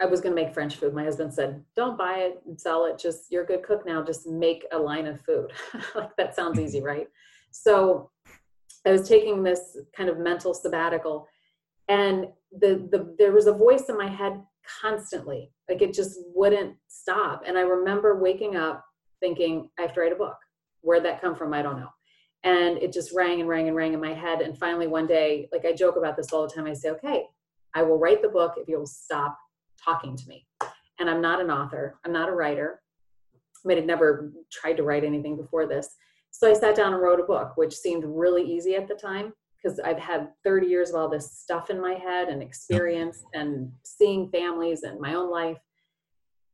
I 0.00 0.06
was 0.06 0.20
going 0.20 0.34
to 0.34 0.40
make 0.40 0.54
French 0.54 0.76
food. 0.76 0.94
My 0.94 1.04
husband 1.04 1.34
said, 1.34 1.64
"Don't 1.74 1.98
buy 1.98 2.18
it 2.18 2.42
and 2.46 2.60
sell 2.60 2.84
it. 2.86 2.98
Just 2.98 3.30
you're 3.30 3.42
a 3.42 3.46
good 3.46 3.62
cook 3.62 3.84
now. 3.84 4.02
Just 4.02 4.26
make 4.26 4.64
a 4.72 4.78
line 4.78 5.06
of 5.06 5.20
food." 5.20 5.52
like 5.94 6.14
that 6.16 6.36
sounds 6.36 6.56
mm-hmm. 6.56 6.66
easy, 6.66 6.82
right? 6.82 7.08
So 7.50 8.10
I 8.86 8.92
was 8.92 9.08
taking 9.08 9.42
this 9.42 9.76
kind 9.96 10.08
of 10.08 10.18
mental 10.18 10.54
sabbatical, 10.54 11.26
and 11.88 12.28
the 12.52 12.88
the 12.90 13.14
there 13.18 13.32
was 13.32 13.46
a 13.46 13.52
voice 13.52 13.88
in 13.88 13.98
my 13.98 14.08
head 14.08 14.40
constantly, 14.80 15.50
like 15.68 15.82
it 15.82 15.94
just 15.94 16.18
wouldn't 16.34 16.76
stop. 16.86 17.42
And 17.46 17.58
I 17.58 17.62
remember 17.62 18.20
waking 18.20 18.56
up 18.56 18.84
thinking, 19.20 19.68
I 19.78 19.82
have 19.82 19.94
to 19.94 20.00
write 20.00 20.12
a 20.12 20.16
book. 20.16 20.36
Where'd 20.82 21.04
that 21.04 21.20
come 21.20 21.34
from? 21.34 21.52
I 21.52 21.62
don't 21.62 21.80
know. 21.80 21.88
And 22.44 22.78
it 22.78 22.92
just 22.92 23.12
rang 23.12 23.40
and 23.40 23.48
rang 23.48 23.66
and 23.66 23.76
rang 23.76 23.94
in 23.94 24.00
my 24.00 24.14
head. 24.14 24.42
And 24.42 24.56
finally, 24.56 24.86
one 24.86 25.06
day, 25.06 25.48
like 25.50 25.64
I 25.64 25.72
joke 25.72 25.96
about 25.96 26.16
this 26.16 26.32
all 26.32 26.46
the 26.46 26.54
time, 26.54 26.66
I 26.66 26.72
say, 26.72 26.90
okay, 26.90 27.24
I 27.74 27.82
will 27.82 27.98
write 27.98 28.22
the 28.22 28.28
book 28.28 28.54
if 28.56 28.68
you'll 28.68 28.86
stop 28.86 29.36
talking 29.82 30.16
to 30.16 30.28
me. 30.28 30.46
And 30.98 31.08
I'm 31.08 31.20
not 31.20 31.40
an 31.40 31.50
author, 31.50 31.98
I'm 32.04 32.12
not 32.12 32.28
a 32.28 32.32
writer. 32.32 32.80
I 33.64 33.68
mean, 33.68 33.78
I'd 33.78 33.86
never 33.86 34.32
tried 34.52 34.74
to 34.74 34.82
write 34.82 35.04
anything 35.04 35.36
before 35.36 35.66
this. 35.66 35.96
So 36.30 36.48
I 36.48 36.54
sat 36.54 36.76
down 36.76 36.92
and 36.92 37.02
wrote 37.02 37.20
a 37.20 37.24
book, 37.24 37.56
which 37.56 37.74
seemed 37.74 38.04
really 38.04 38.42
easy 38.42 38.76
at 38.76 38.86
the 38.86 38.94
time 38.94 39.32
because 39.56 39.80
I've 39.80 39.98
had 39.98 40.28
30 40.44 40.66
years 40.68 40.90
of 40.90 40.96
all 40.96 41.08
this 41.08 41.32
stuff 41.32 41.70
in 41.70 41.80
my 41.80 41.94
head 41.94 42.28
and 42.28 42.42
experience 42.42 43.24
and 43.34 43.72
seeing 43.84 44.30
families 44.30 44.84
and 44.84 45.00
my 45.00 45.14
own 45.14 45.30
life. 45.30 45.58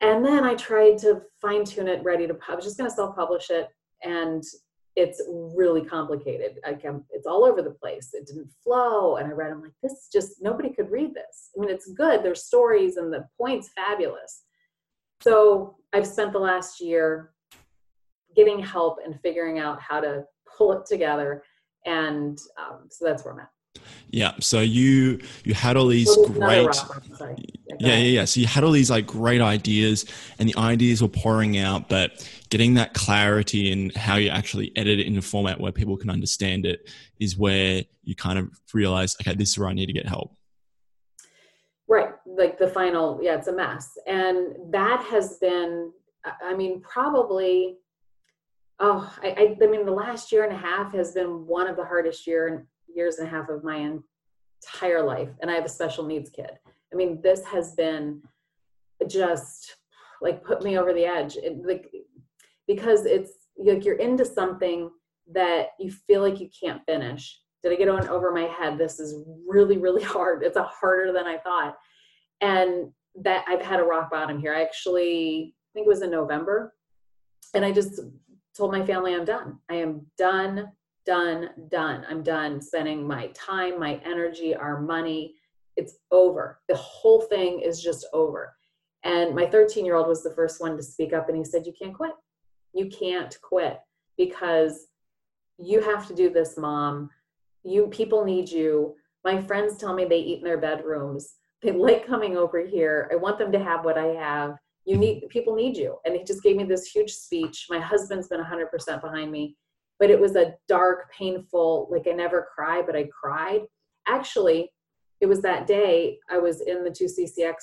And 0.01 0.25
then 0.25 0.45
I 0.45 0.55
tried 0.55 0.99
to 0.99 1.23
fine 1.41 1.65
tune 1.65 1.89
it, 1.89 2.03
ready 2.03 2.27
to, 2.27 2.37
I 2.49 2.55
was 2.55 2.65
just 2.65 2.79
going 2.79 2.89
to 2.89 2.95
self 2.95 3.15
publish 3.15 3.51
it. 3.51 3.69
And 4.03 4.43
it's 4.97 5.23
really 5.29 5.85
complicated. 5.85 6.59
Like 6.65 6.85
I'm, 6.85 7.05
it's 7.11 7.27
all 7.27 7.45
over 7.45 7.63
the 7.63 7.71
place. 7.71 8.11
It 8.13 8.27
didn't 8.27 8.51
flow. 8.63 9.17
And 9.17 9.27
I 9.27 9.33
read, 9.33 9.51
I'm 9.51 9.63
like, 9.63 9.73
this 9.83 10.09
just, 10.13 10.41
nobody 10.41 10.71
could 10.71 10.91
read 10.91 11.15
this. 11.15 11.51
I 11.57 11.61
mean, 11.61 11.71
it's 11.71 11.91
good. 11.93 12.23
There's 12.23 12.45
stories 12.45 12.97
and 12.97 13.13
the 13.13 13.27
point's 13.39 13.71
fabulous. 13.75 14.43
So 15.21 15.77
I've 15.93 16.07
spent 16.07 16.33
the 16.33 16.39
last 16.39 16.81
year 16.81 17.33
getting 18.37 18.59
help 18.59 18.99
and 19.05 19.19
figuring 19.21 19.59
out 19.59 19.81
how 19.81 20.01
to 20.01 20.25
pull 20.57 20.73
it 20.73 20.87
together. 20.87 21.43
And 21.87 22.39
um, 22.59 22.87
so 22.91 23.05
that's 23.05 23.25
where 23.25 23.35
I'm 23.35 23.41
at. 23.41 23.51
Yeah. 24.11 24.33
So 24.41 24.61
you 24.61 25.21
you 25.43 25.55
had 25.55 25.77
all 25.77 25.89
these 25.89 26.07
well, 26.07 26.29
great 26.29 26.69
yeah, 27.19 27.35
yeah, 27.81 27.97
yeah, 27.97 27.97
yeah. 27.97 28.25
So 28.25 28.41
you 28.41 28.47
had 28.47 28.63
all 28.63 28.71
these 28.71 28.91
like 28.91 29.07
great 29.07 29.41
ideas 29.41 30.07
and 30.39 30.49
the 30.49 30.57
ideas 30.57 31.03
were 31.03 31.09
pouring 31.09 31.59
out, 31.59 31.89
but 31.89 32.29
getting 32.55 32.75
that 32.75 32.95
clarity 32.95 33.73
in 33.73 33.91
how 33.97 34.15
you 34.15 34.29
actually 34.31 34.71
edit 34.77 35.01
it 35.01 35.09
in 35.09 35.19
a 35.19 35.21
format 35.21 35.59
where 35.59 35.73
people 35.73 35.97
can 35.97 36.09
understand 36.09 36.65
it 36.65 36.89
is 37.19 37.37
where 37.37 37.83
you 38.05 38.15
kind 38.15 38.39
of 38.39 38.49
realize, 38.73 39.17
okay, 39.21 39.35
this 39.35 39.51
is 39.51 39.59
where 39.59 39.69
I 39.69 39.73
need 39.73 39.87
to 39.87 39.93
get 39.93 40.07
help. 40.07 40.37
Right. 41.89 42.11
Like 42.25 42.57
the 42.57 42.69
final, 42.69 43.19
yeah, 43.21 43.35
it's 43.35 43.49
a 43.49 43.53
mess. 43.53 43.99
And 44.07 44.55
that 44.73 45.03
has 45.11 45.39
been, 45.39 45.91
I 46.45 46.55
mean, 46.55 46.81
probably, 46.81 47.79
oh, 48.79 49.13
I, 49.21 49.31
I, 49.31 49.57
I 49.61 49.67
mean, 49.67 49.85
the 49.85 49.91
last 49.91 50.31
year 50.31 50.45
and 50.45 50.53
a 50.53 50.57
half 50.57 50.95
has 50.95 51.11
been 51.11 51.49
one 51.49 51.67
of 51.67 51.75
the 51.75 51.85
hardest 51.85 52.25
year 52.25 52.47
and 52.47 52.65
years 52.95 53.19
and 53.19 53.27
a 53.27 53.31
half 53.33 53.49
of 53.49 53.65
my 53.65 53.79
entire 53.79 55.03
life. 55.03 55.31
And 55.43 55.51
I 55.51 55.55
have 55.55 55.65
a 55.65 55.69
special 55.69 56.07
needs 56.07 56.31
kid. 56.31 56.53
I 56.93 56.95
mean, 56.95 57.21
this 57.21 57.45
has 57.47 57.75
been 57.75 58.23
just 59.09 59.75
like 60.23 60.45
put 60.45 60.63
me 60.63 60.79
over 60.79 60.93
the 60.93 61.05
edge. 61.05 61.35
It, 61.35 61.67
like, 61.67 61.91
because 62.67 63.07
it's 63.07 63.33
like 63.57 63.85
you're 63.85 63.97
into 63.97 64.25
something 64.25 64.91
that 65.33 65.69
you 65.79 65.91
feel 65.91 66.23
like 66.23 66.41
you 66.41 66.49
can't 66.61 66.83
finish 66.87 67.41
did 67.65 67.73
I 67.73 67.77
get 67.77 67.89
on 67.89 68.07
over 68.09 68.31
my 68.31 68.43
head? 68.43 68.77
This 68.77 69.01
is 69.01 69.25
really, 69.49 69.79
really 69.79 70.03
hard. 70.17 70.43
It's 70.45 70.59
a 70.59 70.63
harder 70.63 71.13
than 71.13 71.27
I 71.27 71.39
thought. 71.39 71.77
And 72.41 72.93
that 73.23 73.45
I've 73.49 73.63
had 73.63 73.81
a 73.81 73.85
rock 73.85 74.11
bottom 74.11 74.39
here. 74.39 74.55
I 74.55 74.63
actually 74.63 75.55
I 75.55 75.71
think 75.73 75.87
it 75.87 75.89
was 75.89 76.03
in 76.03 76.11
November. 76.11 76.75
And 77.55 77.65
I 77.65 77.73
just 77.73 78.01
told 78.57 78.71
my 78.71 78.85
family 78.85 79.15
I'm 79.15 79.25
done. 79.25 79.59
I 79.71 79.77
am 79.77 80.07
done, 80.19 80.69
done, 81.07 81.51
done. 81.71 82.05
I'm 82.09 82.23
done 82.23 82.61
spending 82.61 83.07
my 83.07 83.29
time, 83.29 83.81
my 83.81 84.01
energy, 84.05 84.55
our 84.55 84.81
money. 84.81 85.35
It's 85.77 85.95
over. 86.11 86.61
The 86.69 86.77
whole 86.77 87.23
thing 87.23 87.61
is 87.61 87.83
just 87.83 88.07
over. 88.13 88.55
And 89.05 89.35
my 89.35 89.47
13 89.47 89.87
year 89.87 89.95
old 89.95 90.09
was 90.09 90.23
the 90.23 90.35
first 90.35 90.61
one 90.61 90.77
to 90.77 90.83
speak 90.83 91.15
up 91.15 91.29
and 91.29 91.39
he 91.39 91.45
said, 91.45 91.67
You 91.67 91.73
can't 91.81 91.95
quit. 91.95 92.13
You 92.75 92.89
can't 92.89 93.37
quit 93.43 93.79
because 94.17 94.89
you 95.59 95.81
have 95.81 96.07
to 96.09 96.15
do 96.15 96.31
this, 96.31 96.57
mom. 96.57 97.11
You 97.63 97.87
people 97.89 98.25
need 98.25 98.49
you. 98.49 98.95
My 99.25 99.41
friends 99.41 99.79
tell 99.79 99.95
me 99.95 100.05
they 100.05 100.19
eat 100.19 100.39
in 100.39 100.45
their 100.45 100.59
bedrooms. 100.59 101.35
They 101.63 101.73
like 101.73 102.07
coming 102.07 102.37
over 102.37 102.61
here. 102.61 103.09
I 103.13 103.17
want 103.17 103.39
them 103.39 103.53
to 103.53 103.63
have 103.63 103.85
what 103.85 103.97
i 103.97 104.07
have. 104.07 104.57
You 104.85 104.99
need 104.99 105.29
people 105.31 105.55
need 105.55 105.77
you. 105.77 105.97
And 106.05 106.15
he 106.15 106.25
just 106.25 106.43
gave 106.43 106.57
me 106.57 106.65
this 106.65 106.87
huge 106.87 107.13
speech. 107.13 107.67
My 107.71 107.81
husband's 107.81 108.29
been 108.29 108.43
100% 108.43 109.01
behind 109.01 109.33
me. 109.33 109.57
But 109.99 110.11
it 110.11 110.21
was 110.21 110.37
a 110.37 110.55
dark 110.69 111.11
painful 111.13 111.89
like 111.91 112.07
i 112.07 112.13
never 112.13 112.49
cry 112.55 112.83
but 112.83 112.97
i 112.97 113.09
cried. 113.19 113.63
Actually 114.07 114.71
it 115.21 115.27
was 115.27 115.41
that 115.41 115.67
day 115.67 116.19
i 116.31 116.39
was 116.39 116.61
in 116.61 116.85
the 116.85 116.91
2ccx 116.91 117.55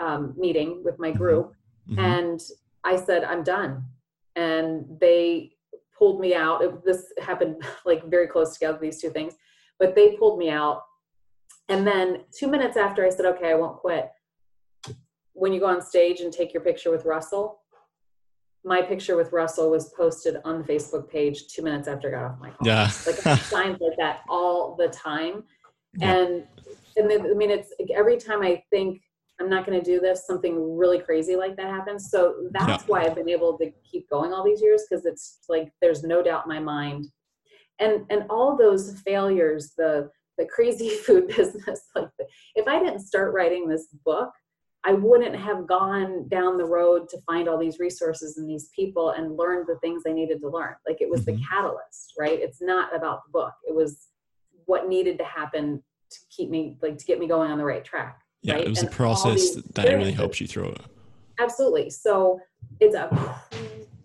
um, 0.00 0.34
meeting 0.36 0.82
with 0.84 0.98
my 0.98 1.10
mm-hmm. 1.10 1.18
group 1.18 1.52
mm-hmm. 1.88 1.98
and 1.98 2.40
i 2.84 2.96
said 2.96 3.24
i'm 3.24 3.42
done 3.42 3.84
and 4.38 4.84
they 5.00 5.50
pulled 5.98 6.20
me 6.20 6.34
out. 6.34 6.62
It, 6.62 6.84
this 6.84 7.12
happened 7.20 7.62
like 7.84 8.08
very 8.08 8.28
close 8.28 8.54
together, 8.54 8.78
these 8.80 9.00
two 9.00 9.10
things, 9.10 9.34
but 9.78 9.94
they 9.94 10.16
pulled 10.16 10.38
me 10.38 10.48
out. 10.48 10.82
And 11.68 11.86
then 11.86 12.20
two 12.32 12.46
minutes 12.46 12.76
after 12.76 13.04
I 13.04 13.10
said, 13.10 13.26
okay, 13.26 13.50
I 13.50 13.54
won't 13.54 13.78
quit. 13.78 14.08
When 15.34 15.52
you 15.52 15.60
go 15.60 15.66
on 15.66 15.82
stage 15.82 16.20
and 16.20 16.32
take 16.32 16.54
your 16.54 16.62
picture 16.62 16.90
with 16.90 17.04
Russell, 17.04 17.60
my 18.64 18.80
picture 18.80 19.16
with 19.16 19.32
Russell 19.32 19.70
was 19.70 19.92
posted 19.96 20.36
on 20.44 20.58
the 20.58 20.64
Facebook 20.64 21.10
page 21.10 21.48
two 21.48 21.62
minutes 21.62 21.88
after 21.88 22.08
I 22.08 22.10
got 22.10 22.32
off 22.32 22.40
my 22.40 22.50
call. 22.50 22.66
Yeah. 22.66 22.90
like 23.06 23.38
signs 23.42 23.78
like 23.80 23.96
that 23.98 24.20
all 24.28 24.76
the 24.76 24.88
time. 24.88 25.44
Yeah. 25.94 26.16
And 26.16 26.44
and 26.96 27.10
then, 27.10 27.20
I 27.30 27.34
mean 27.34 27.50
it's 27.50 27.72
every 27.94 28.16
time 28.16 28.42
I 28.42 28.62
think 28.70 29.00
I'm 29.40 29.48
not 29.48 29.64
going 29.64 29.78
to 29.78 29.84
do 29.84 30.00
this, 30.00 30.26
something 30.26 30.76
really 30.76 30.98
crazy 30.98 31.36
like 31.36 31.56
that 31.56 31.66
happens. 31.66 32.10
So 32.10 32.48
that's 32.50 32.82
yeah. 32.82 32.88
why 32.88 33.04
I've 33.04 33.14
been 33.14 33.28
able 33.28 33.56
to 33.58 33.70
keep 33.88 34.08
going 34.10 34.32
all 34.32 34.44
these 34.44 34.60
years 34.60 34.82
because 34.88 35.06
it's 35.06 35.40
like 35.48 35.72
there's 35.80 36.02
no 36.02 36.22
doubt 36.22 36.44
in 36.46 36.48
my 36.48 36.58
mind. 36.58 37.06
And 37.78 38.04
and 38.10 38.24
all 38.28 38.56
those 38.56 38.98
failures, 39.00 39.74
the 39.76 40.10
the 40.38 40.46
crazy 40.46 40.88
food 41.06 41.28
business, 41.28 41.82
like 41.94 42.08
if 42.56 42.66
I 42.66 42.80
didn't 42.80 43.00
start 43.00 43.32
writing 43.32 43.68
this 43.68 43.86
book, 44.04 44.30
I 44.84 44.92
wouldn't 44.92 45.36
have 45.36 45.68
gone 45.68 46.28
down 46.28 46.58
the 46.58 46.64
road 46.64 47.08
to 47.10 47.20
find 47.22 47.48
all 47.48 47.58
these 47.58 47.78
resources 47.78 48.38
and 48.38 48.48
these 48.48 48.70
people 48.74 49.10
and 49.10 49.36
learn 49.36 49.64
the 49.68 49.78
things 49.80 50.02
I 50.06 50.12
needed 50.12 50.40
to 50.40 50.48
learn. 50.48 50.74
Like 50.86 51.00
it 51.00 51.10
was 51.10 51.20
mm-hmm. 51.20 51.36
the 51.36 51.46
catalyst, 51.48 52.14
right? 52.18 52.40
It's 52.40 52.60
not 52.60 52.94
about 52.94 53.20
the 53.26 53.32
book. 53.32 53.54
It 53.68 53.74
was 53.74 54.08
what 54.66 54.88
needed 54.88 55.18
to 55.18 55.24
happen 55.24 55.82
to 56.10 56.18
keep 56.30 56.50
me 56.50 56.76
like 56.82 56.98
to 56.98 57.04
get 57.04 57.20
me 57.20 57.28
going 57.28 57.50
on 57.50 57.58
the 57.58 57.64
right 57.64 57.84
track 57.84 58.18
yeah 58.42 58.54
right? 58.54 58.64
it 58.64 58.68
was 58.68 58.80
and 58.80 58.88
a 58.88 58.90
process 58.90 59.54
that 59.74 59.86
really 59.88 60.12
helps 60.12 60.40
you 60.40 60.46
through 60.46 60.70
it 60.70 60.80
absolutely 61.38 61.90
so 61.90 62.40
it's 62.80 62.94
a 62.94 63.40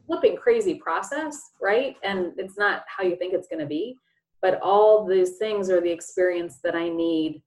flipping 0.08 0.36
crazy 0.36 0.76
process 0.76 1.52
right 1.62 1.96
and 2.04 2.34
it's 2.38 2.58
not 2.58 2.84
how 2.88 3.04
you 3.04 3.16
think 3.16 3.34
it's 3.34 3.48
going 3.48 3.60
to 3.60 3.66
be 3.66 3.98
but 4.42 4.60
all 4.62 5.06
these 5.06 5.38
things 5.38 5.70
are 5.70 5.82
the 5.82 5.92
experience 5.92 6.60
that 6.64 6.76
i 6.76 6.90
need 6.90 7.42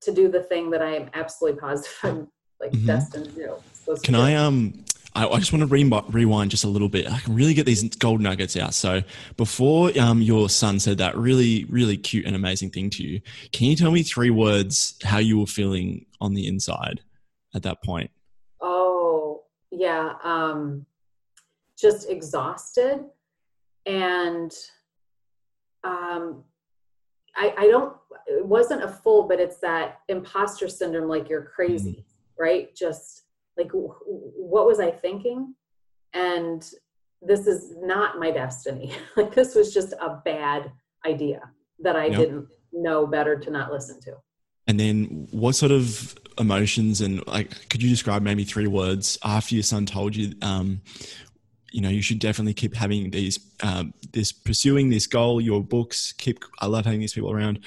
to 0.00 0.12
do 0.12 0.28
the 0.28 0.42
thing 0.42 0.70
that 0.70 0.82
i 0.82 0.94
am 0.94 1.10
absolutely 1.14 1.58
positive 1.60 1.98
i'm 2.02 2.28
like 2.60 2.70
mm-hmm. 2.72 2.86
destined 2.86 3.26
to 3.26 3.32
do 3.32 3.96
can 4.02 4.14
i 4.14 4.34
um 4.34 4.84
I, 5.14 5.28
I 5.28 5.38
just 5.38 5.52
want 5.52 5.60
to 5.60 5.66
re- 5.66 6.02
rewind 6.10 6.50
just 6.50 6.64
a 6.64 6.68
little 6.68 6.88
bit. 6.88 7.10
I 7.10 7.18
can 7.20 7.34
really 7.34 7.54
get 7.54 7.66
these 7.66 7.82
gold 7.96 8.20
nuggets 8.20 8.56
out. 8.56 8.74
So 8.74 9.02
before 9.36 9.90
um, 9.98 10.20
your 10.20 10.48
son 10.48 10.80
said 10.80 10.98
that 10.98 11.16
really, 11.16 11.64
really 11.66 11.96
cute 11.96 12.26
and 12.26 12.34
amazing 12.34 12.70
thing 12.70 12.90
to 12.90 13.02
you, 13.02 13.20
can 13.52 13.68
you 13.68 13.76
tell 13.76 13.92
me 13.92 14.02
three 14.02 14.30
words 14.30 14.96
how 15.04 15.18
you 15.18 15.38
were 15.38 15.46
feeling 15.46 16.06
on 16.20 16.34
the 16.34 16.46
inside 16.46 17.00
at 17.54 17.62
that 17.62 17.82
point? 17.82 18.10
Oh, 18.60 19.42
yeah. 19.70 20.14
Um, 20.22 20.86
just 21.78 22.10
exhausted. 22.10 23.04
And 23.86 24.52
um, 25.84 26.44
I, 27.36 27.54
I 27.56 27.66
don't, 27.68 27.96
it 28.26 28.44
wasn't 28.44 28.82
a 28.82 28.88
full, 28.88 29.28
but 29.28 29.38
it's 29.38 29.58
that 29.58 30.00
imposter 30.08 30.68
syndrome 30.68 31.08
like 31.08 31.28
you're 31.28 31.42
crazy, 31.42 31.90
mm-hmm. 31.90 32.42
right? 32.42 32.74
Just 32.74 33.23
like 33.56 33.70
what 33.72 34.66
was 34.66 34.80
i 34.80 34.90
thinking? 34.90 35.54
And 36.12 36.68
this 37.20 37.46
is 37.46 37.74
not 37.80 38.18
my 38.18 38.30
destiny. 38.30 38.94
Like 39.16 39.34
this 39.34 39.54
was 39.54 39.72
just 39.72 39.92
a 39.94 40.20
bad 40.24 40.72
idea 41.06 41.40
that 41.80 41.96
i 41.96 42.06
yep. 42.06 42.18
didn't 42.18 42.48
know 42.72 43.06
better 43.06 43.38
to 43.38 43.50
not 43.50 43.72
listen 43.72 44.00
to. 44.02 44.14
And 44.66 44.80
then 44.80 45.28
what 45.30 45.54
sort 45.54 45.72
of 45.72 46.16
emotions 46.38 47.00
and 47.00 47.24
like 47.26 47.68
could 47.68 47.82
you 47.82 47.88
describe 47.88 48.22
maybe 48.22 48.44
three 48.44 48.66
words 48.66 49.18
after 49.22 49.54
your 49.54 49.62
son 49.62 49.86
told 49.86 50.16
you 50.16 50.34
um 50.42 50.80
you 51.70 51.80
know 51.80 51.88
you 51.88 52.02
should 52.02 52.18
definitely 52.18 52.54
keep 52.54 52.74
having 52.74 53.08
these 53.12 53.38
um, 53.62 53.94
this 54.12 54.32
pursuing 54.32 54.90
this 54.90 55.06
goal 55.06 55.40
your 55.40 55.62
books 55.62 56.12
keep 56.12 56.44
i 56.60 56.66
love 56.66 56.84
having 56.84 57.00
these 57.00 57.12
people 57.12 57.30
around. 57.30 57.60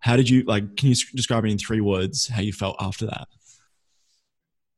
How 0.00 0.16
did 0.16 0.28
you 0.28 0.42
like 0.42 0.76
can 0.76 0.90
you 0.90 0.94
describe 1.14 1.44
it 1.44 1.50
in 1.50 1.58
three 1.58 1.80
words 1.80 2.28
how 2.28 2.42
you 2.42 2.52
felt 2.52 2.76
after 2.80 3.06
that? 3.06 3.28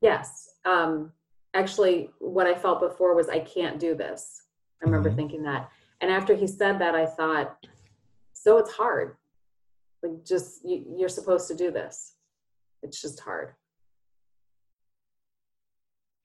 Yes 0.00 0.44
um, 0.64 1.12
actually 1.55 2.11
what 2.18 2.46
I 2.46 2.55
felt 2.55 2.81
before 2.81 3.14
was 3.14 3.29
I 3.29 3.40
can't 3.40 3.79
do 3.79 3.94
this. 3.94 4.42
I 4.83 4.87
remember 4.87 5.09
mm-hmm. 5.09 5.18
thinking 5.18 5.42
that. 5.44 5.70
And 6.00 6.11
after 6.11 6.35
he 6.35 6.46
said 6.46 6.79
that, 6.81 6.94
I 6.94 7.07
thought, 7.07 7.66
so 8.33 8.59
it's 8.59 8.72
hard. 8.72 9.16
Like 10.03 10.24
just 10.24 10.64
you, 10.64 10.85
you're 10.98 11.09
supposed 11.09 11.48
to 11.48 11.55
do 11.55 11.70
this. 11.70 12.14
It's 12.83 13.00
just 13.00 13.20
hard. 13.20 13.55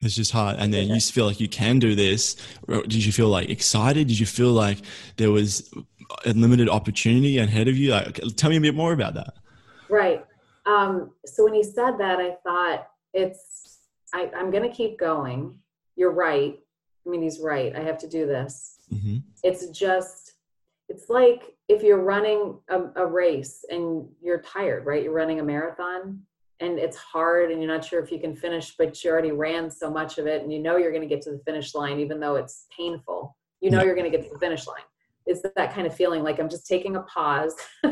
It's 0.02 0.14
just 0.14 0.32
hard. 0.32 0.56
And 0.58 0.72
then 0.72 0.88
you 0.88 1.00
feel 1.00 1.26
like 1.26 1.40
you 1.40 1.48
can 1.48 1.78
do 1.78 1.94
this. 1.94 2.36
Did 2.66 3.04
you 3.04 3.12
feel 3.12 3.28
like 3.28 3.50
excited? 3.50 4.08
Did 4.08 4.18
you 4.18 4.26
feel 4.26 4.52
like 4.52 4.78
there 5.16 5.30
was 5.30 5.70
a 6.24 6.32
limited 6.32 6.68
opportunity 6.68 7.38
ahead 7.38 7.68
of 7.68 7.76
you? 7.76 7.90
Like, 7.90 8.18
tell 8.36 8.50
me 8.50 8.56
a 8.56 8.60
bit 8.60 8.74
more 8.74 8.92
about 8.92 9.14
that. 9.14 9.34
Right. 9.90 10.24
Um, 10.64 11.12
so 11.26 11.44
when 11.44 11.54
he 11.54 11.62
said 11.62 11.98
that, 11.98 12.18
I 12.18 12.36
thought 12.42 12.88
it's 13.12 13.69
I, 14.12 14.30
I'm 14.36 14.50
going 14.50 14.68
to 14.68 14.74
keep 14.74 14.98
going. 14.98 15.58
You're 15.96 16.12
right. 16.12 16.58
I 17.06 17.10
mean, 17.10 17.22
he's 17.22 17.40
right. 17.40 17.74
I 17.74 17.80
have 17.80 17.98
to 17.98 18.08
do 18.08 18.26
this. 18.26 18.78
Mm-hmm. 18.92 19.18
It's 19.42 19.68
just, 19.68 20.34
it's 20.88 21.08
like 21.08 21.54
if 21.68 21.82
you're 21.82 22.02
running 22.02 22.58
a, 22.68 22.82
a 22.96 23.06
race 23.06 23.64
and 23.70 24.06
you're 24.20 24.42
tired, 24.42 24.86
right? 24.86 25.02
You're 25.02 25.12
running 25.12 25.40
a 25.40 25.44
marathon 25.44 26.20
and 26.58 26.78
it's 26.78 26.96
hard 26.96 27.50
and 27.50 27.62
you're 27.62 27.72
not 27.72 27.84
sure 27.84 28.02
if 28.02 28.12
you 28.12 28.18
can 28.18 28.34
finish, 28.34 28.74
but 28.76 29.02
you 29.02 29.10
already 29.10 29.32
ran 29.32 29.70
so 29.70 29.90
much 29.90 30.18
of 30.18 30.26
it 30.26 30.42
and 30.42 30.52
you 30.52 30.60
know 30.60 30.76
you're 30.76 30.92
going 30.92 31.08
to 31.08 31.14
get 31.14 31.22
to 31.22 31.30
the 31.30 31.42
finish 31.46 31.74
line, 31.74 32.00
even 32.00 32.20
though 32.20 32.36
it's 32.36 32.66
painful. 32.76 33.36
You 33.60 33.70
know 33.70 33.82
you're 33.82 33.94
going 33.94 34.10
to 34.10 34.16
get 34.16 34.26
to 34.26 34.32
the 34.32 34.38
finish 34.38 34.66
line. 34.66 34.82
It's 35.26 35.42
that 35.42 35.74
kind 35.74 35.86
of 35.86 35.94
feeling 35.94 36.22
like 36.22 36.40
I'm 36.40 36.48
just 36.48 36.66
taking 36.66 36.96
a 36.96 37.02
pause, 37.02 37.54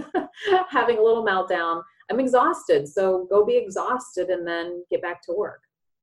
having 0.71 0.99
a 0.99 1.03
little 1.03 1.25
meltdown. 1.25 1.83
I'm 2.11 2.21
exhausted. 2.21 2.89
So 2.89 3.27
go 3.31 3.45
be 3.45 3.57
exhausted 3.57 4.29
and 4.31 4.47
then 4.47 4.83
get 4.91 5.03
back 5.03 5.23
to 5.23 5.33
work 5.33 5.61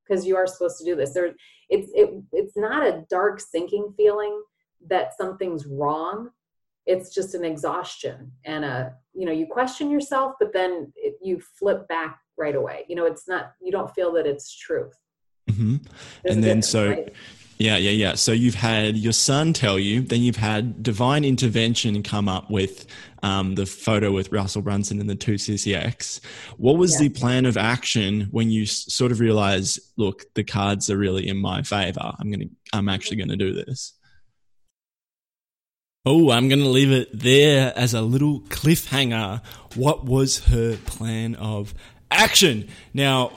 because 0.08 0.26
you 0.26 0.36
are 0.36 0.48
supposed 0.48 0.78
to 0.80 0.86
do 0.86 0.96
this. 0.96 1.14
There, 1.14 1.32
it's 1.70 1.90
it, 1.94 2.10
it's 2.32 2.56
not 2.56 2.86
a 2.86 3.06
dark 3.10 3.40
sinking 3.40 3.94
feeling 3.98 4.42
that 4.88 5.18
something's 5.18 5.66
wrong. 5.66 6.30
It's 6.86 7.14
just 7.14 7.34
an 7.34 7.44
exhaustion 7.44 8.32
and 8.46 8.64
a 8.64 8.94
you 9.14 9.26
know 9.26 9.32
you 9.32 9.48
question 9.48 9.90
yourself, 9.90 10.36
but 10.40 10.54
then 10.54 10.92
it, 10.96 11.16
you 11.22 11.42
flip 11.60 11.88
back 11.88 12.20
right 12.38 12.56
away. 12.56 12.86
You 12.88 12.96
know, 12.96 13.06
it's 13.06 13.28
not 13.28 13.54
you 13.62 13.72
don't 13.72 13.94
feel 13.96 14.12
that 14.14 14.28
it's 14.28 14.56
truth. 14.56 14.94
Mm-hmm. 15.50 15.78
And 16.26 16.44
then 16.44 16.62
so. 16.62 16.90
Right? 16.90 17.14
Yeah, 17.58 17.78
yeah, 17.78 17.92
yeah. 17.92 18.16
So 18.16 18.34
you've 18.34 18.56
had 18.56 18.98
your 18.98 19.14
son 19.14 19.54
tell 19.54 19.80
you, 19.80 20.02
then 20.02 20.22
you've 20.22 20.36
had 20.36 20.84
divine 20.84 21.24
intervention 21.24 22.04
come 22.04 22.28
up 22.28 22.52
with 22.52 22.86
um, 23.24 23.56
the 23.56 23.66
photo 23.66 24.12
with 24.12 24.32
Russell 24.32 24.62
Brunson 24.62 25.00
and 25.00 25.10
the 25.10 25.16
two 25.16 25.36
CCX. 25.36 26.20
What 26.58 26.78
was 26.78 26.94
yeah. 26.94 27.08
the 27.08 27.10
plan 27.10 27.46
of 27.46 27.56
action 27.56 28.28
when 28.32 28.50
you 28.50 28.66
sort 28.66 29.12
of 29.12 29.20
realized, 29.20 29.80
look, 29.96 30.26
the 30.34 30.44
cards 30.44 30.90
are 30.90 30.98
really 30.98 31.28
in 31.28 31.38
my 31.38 31.62
favor. 31.62 32.12
I'm 32.20 32.30
gonna, 32.30 32.46
I'm 32.74 32.90
actually 32.90 33.18
gonna 33.18 33.38
do 33.38 33.54
this. 33.54 33.94
Oh, 36.08 36.30
I'm 36.30 36.50
going 36.50 36.62
to 36.62 36.70
leave 36.70 36.92
it 36.92 37.10
there 37.18 37.74
as 37.76 37.96
a 37.96 38.02
little 38.02 38.42
cliffhanger. 38.42 39.44
What 39.74 40.06
was 40.06 40.46
her 40.46 40.78
plan 40.86 41.34
of 41.34 41.74
action? 42.12 42.68
Now, 42.94 43.32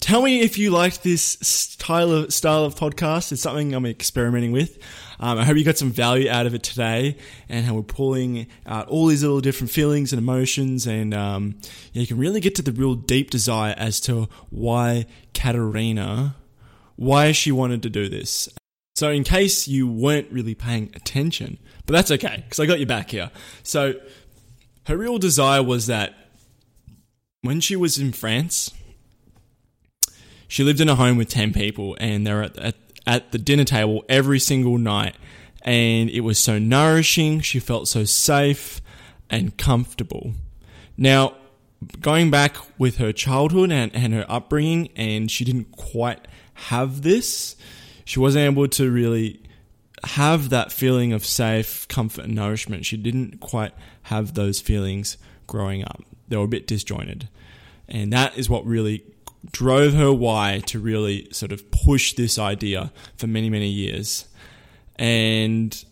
tell 0.00 0.22
me 0.22 0.40
if 0.40 0.58
you 0.58 0.70
liked 0.70 1.02
this 1.02 1.22
style 1.40 2.10
of, 2.10 2.32
style 2.32 2.64
of 2.64 2.74
podcast. 2.74 3.32
It's 3.32 3.42
something 3.42 3.74
I'm 3.74 3.86
experimenting 3.86 4.52
with. 4.52 4.78
Um, 5.20 5.38
I 5.38 5.44
hope 5.44 5.56
you 5.56 5.64
got 5.64 5.76
some 5.76 5.90
value 5.90 6.30
out 6.30 6.46
of 6.46 6.54
it 6.54 6.62
today 6.62 7.18
and 7.48 7.66
how 7.66 7.74
we're 7.74 7.82
pulling 7.82 8.46
out 8.66 8.88
all 8.88 9.06
these 9.06 9.22
little 9.22 9.40
different 9.40 9.70
feelings 9.70 10.12
and 10.12 10.18
emotions. 10.18 10.86
And 10.86 11.12
um, 11.12 11.58
yeah, 11.92 12.00
you 12.00 12.06
can 12.06 12.18
really 12.18 12.40
get 12.40 12.54
to 12.56 12.62
the 12.62 12.72
real 12.72 12.94
deep 12.94 13.30
desire 13.30 13.74
as 13.76 14.00
to 14.00 14.28
why 14.48 15.06
Caterina, 15.34 16.36
why 16.96 17.32
she 17.32 17.52
wanted 17.52 17.82
to 17.82 17.90
do 17.90 18.08
this. 18.08 18.48
So, 18.96 19.10
in 19.10 19.24
case 19.24 19.68
you 19.68 19.86
weren't 19.86 20.30
really 20.30 20.54
paying 20.54 20.90
attention, 20.94 21.58
but 21.86 21.92
that's 21.92 22.10
okay 22.10 22.42
because 22.44 22.58
I 22.60 22.66
got 22.66 22.80
you 22.80 22.86
back 22.86 23.10
here. 23.10 23.30
So, 23.62 23.94
her 24.86 24.96
real 24.96 25.18
desire 25.18 25.62
was 25.62 25.86
that 25.86 26.14
when 27.42 27.60
she 27.60 27.76
was 27.76 27.98
in 27.98 28.12
France, 28.12 28.72
she 30.50 30.62
lived 30.62 30.80
in 30.80 30.88
a 30.90 30.94
home 30.94 31.16
with 31.16 31.30
10 31.30 31.54
people 31.54 31.96
and 31.98 32.26
they're 32.26 32.42
at, 32.42 32.58
at, 32.58 32.74
at 33.06 33.32
the 33.32 33.38
dinner 33.38 33.64
table 33.64 34.04
every 34.08 34.38
single 34.38 34.76
night. 34.76 35.16
And 35.62 36.10
it 36.10 36.20
was 36.20 36.38
so 36.38 36.58
nourishing. 36.58 37.40
She 37.40 37.58
felt 37.58 37.88
so 37.88 38.04
safe 38.04 38.82
and 39.30 39.56
comfortable. 39.56 40.34
Now, 40.98 41.34
going 42.00 42.30
back 42.30 42.56
with 42.78 42.98
her 42.98 43.12
childhood 43.12 43.72
and, 43.72 43.94
and 43.94 44.12
her 44.12 44.26
upbringing, 44.28 44.90
and 44.96 45.30
she 45.30 45.44
didn't 45.44 45.72
quite 45.76 46.28
have 46.54 47.00
this 47.02 47.56
she 48.10 48.18
wasn't 48.18 48.44
able 48.44 48.66
to 48.66 48.90
really 48.90 49.40
have 50.02 50.48
that 50.50 50.72
feeling 50.72 51.12
of 51.12 51.24
safe, 51.24 51.86
comfort, 51.86 52.24
and 52.24 52.34
nourishment. 52.34 52.84
She 52.84 52.96
didn't 52.96 53.38
quite 53.38 53.72
have 54.02 54.34
those 54.34 54.60
feelings 54.60 55.16
growing 55.46 55.84
up. 55.84 56.02
They 56.26 56.36
were 56.36 56.42
a 56.42 56.48
bit 56.48 56.66
disjointed. 56.66 57.28
And 57.88 58.12
that 58.12 58.36
is 58.36 58.50
what 58.50 58.66
really 58.66 59.04
drove 59.50 59.94
her 59.94 60.12
why 60.12 60.62
to 60.66 60.78
really 60.78 61.28
sort 61.32 61.52
of 61.52 61.70
push 61.70 62.14
this 62.14 62.38
idea 62.38 62.92
for 63.16 63.26
many, 63.26 63.50
many 63.50 63.68
years. 63.68 64.26
And 64.96 65.84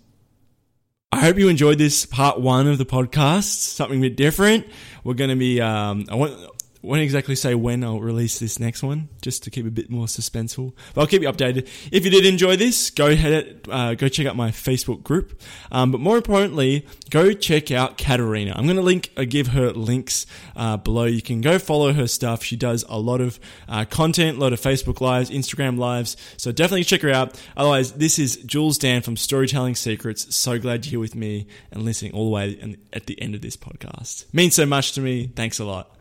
I 1.11 1.21
hope 1.21 1.39
you 1.39 1.49
enjoyed 1.49 1.79
this 1.79 2.05
part 2.05 2.41
one 2.41 2.67
of 2.67 2.79
the 2.79 2.85
podcast, 2.85 3.45
something 3.45 3.99
a 3.99 4.03
bit 4.03 4.17
different. 4.17 4.67
We're 5.05 5.15
going 5.15 5.31
to 5.31 5.37
be, 5.37 5.61
um, 5.61 6.05
I 6.11 6.15
want, 6.15 6.35
won't 6.83 7.03
exactly 7.03 7.35
say 7.35 7.55
when 7.55 7.83
I'll 7.83 8.01
release 8.01 8.39
this 8.39 8.59
next 8.59 8.83
one, 8.83 9.09
just 9.21 9.43
to 9.45 9.51
keep 9.51 9.67
a 9.67 9.71
bit 9.71 9.91
more 9.91 10.07
suspenseful. 10.07 10.73
But 10.95 11.01
I'll 11.01 11.07
keep 11.07 11.23
you 11.23 11.29
updated. 11.29 11.69
If 11.91 12.05
you 12.05 12.11
did 12.11 12.25
enjoy 12.25 12.57
this, 12.57 12.91
go 12.91 13.09
ahead, 13.09 13.67
uh, 13.69 13.95
go 13.95 14.09
check 14.09 14.27
out 14.27 14.37
my 14.37 14.51
Facebook 14.51 15.03
group. 15.03 15.41
Um, 15.73 15.91
but 15.91 16.01
more 16.01 16.17
importantly, 16.17 16.87
go 17.11 17.33
check 17.33 17.71
out 17.71 17.99
Caterina. 17.99 18.53
I'm 18.55 18.65
going 18.65 18.77
to 18.77 18.83
link, 18.83 19.11
uh, 19.17 19.25
give 19.29 19.49
her 19.49 19.73
links 19.73 20.27
uh, 20.55 20.77
below. 20.77 21.05
You 21.05 21.23
can 21.23 21.41
go 21.41 21.59
follow 21.59 21.93
her 21.93 22.07
stuff. 22.07 22.45
She 22.45 22.57
does 22.57 22.85
a 22.89 22.99
lot 22.99 23.21
of 23.21 23.41
uh, 23.69 23.85
content, 23.85 24.39
a 24.39 24.41
lot 24.41 24.53
of 24.53 24.61
Facebook 24.61 25.01
lives, 25.01 25.31
Instagram 25.31 25.79
lives. 25.79 26.17
So 26.37 26.53
definitely 26.53 26.85
check 26.85 27.03
her 27.03 27.11
out. 27.11 27.41
Otherwise, 27.57 27.93
this 27.93 28.19
is 28.19 28.37
Jules 28.37 28.79
Dan 28.79 29.03
from 29.03 29.17
Storytelling 29.17 29.75
Secrets. 29.75 30.35
So 30.35 30.59
glad 30.59 30.87
you're 30.87 30.91
here 30.91 31.01
with 31.01 31.15
me 31.15 31.49
and 31.73 31.83
listening 31.83 32.13
all 32.13 32.27
the 32.27 32.31
way 32.31 32.77
at 32.93 33.07
the 33.07 33.21
end 33.21 33.35
of 33.35 33.41
this 33.41 33.57
podcast. 33.57 34.33
Means 34.33 34.55
so 34.55 34.65
much 34.65 34.93
to 34.93 35.01
me. 35.01 35.27
Thanks 35.35 35.59
a 35.59 35.65
lot. 35.65 35.98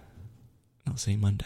I'll 0.88 0.97
see 0.97 1.12
you 1.12 1.17
Monday. 1.17 1.45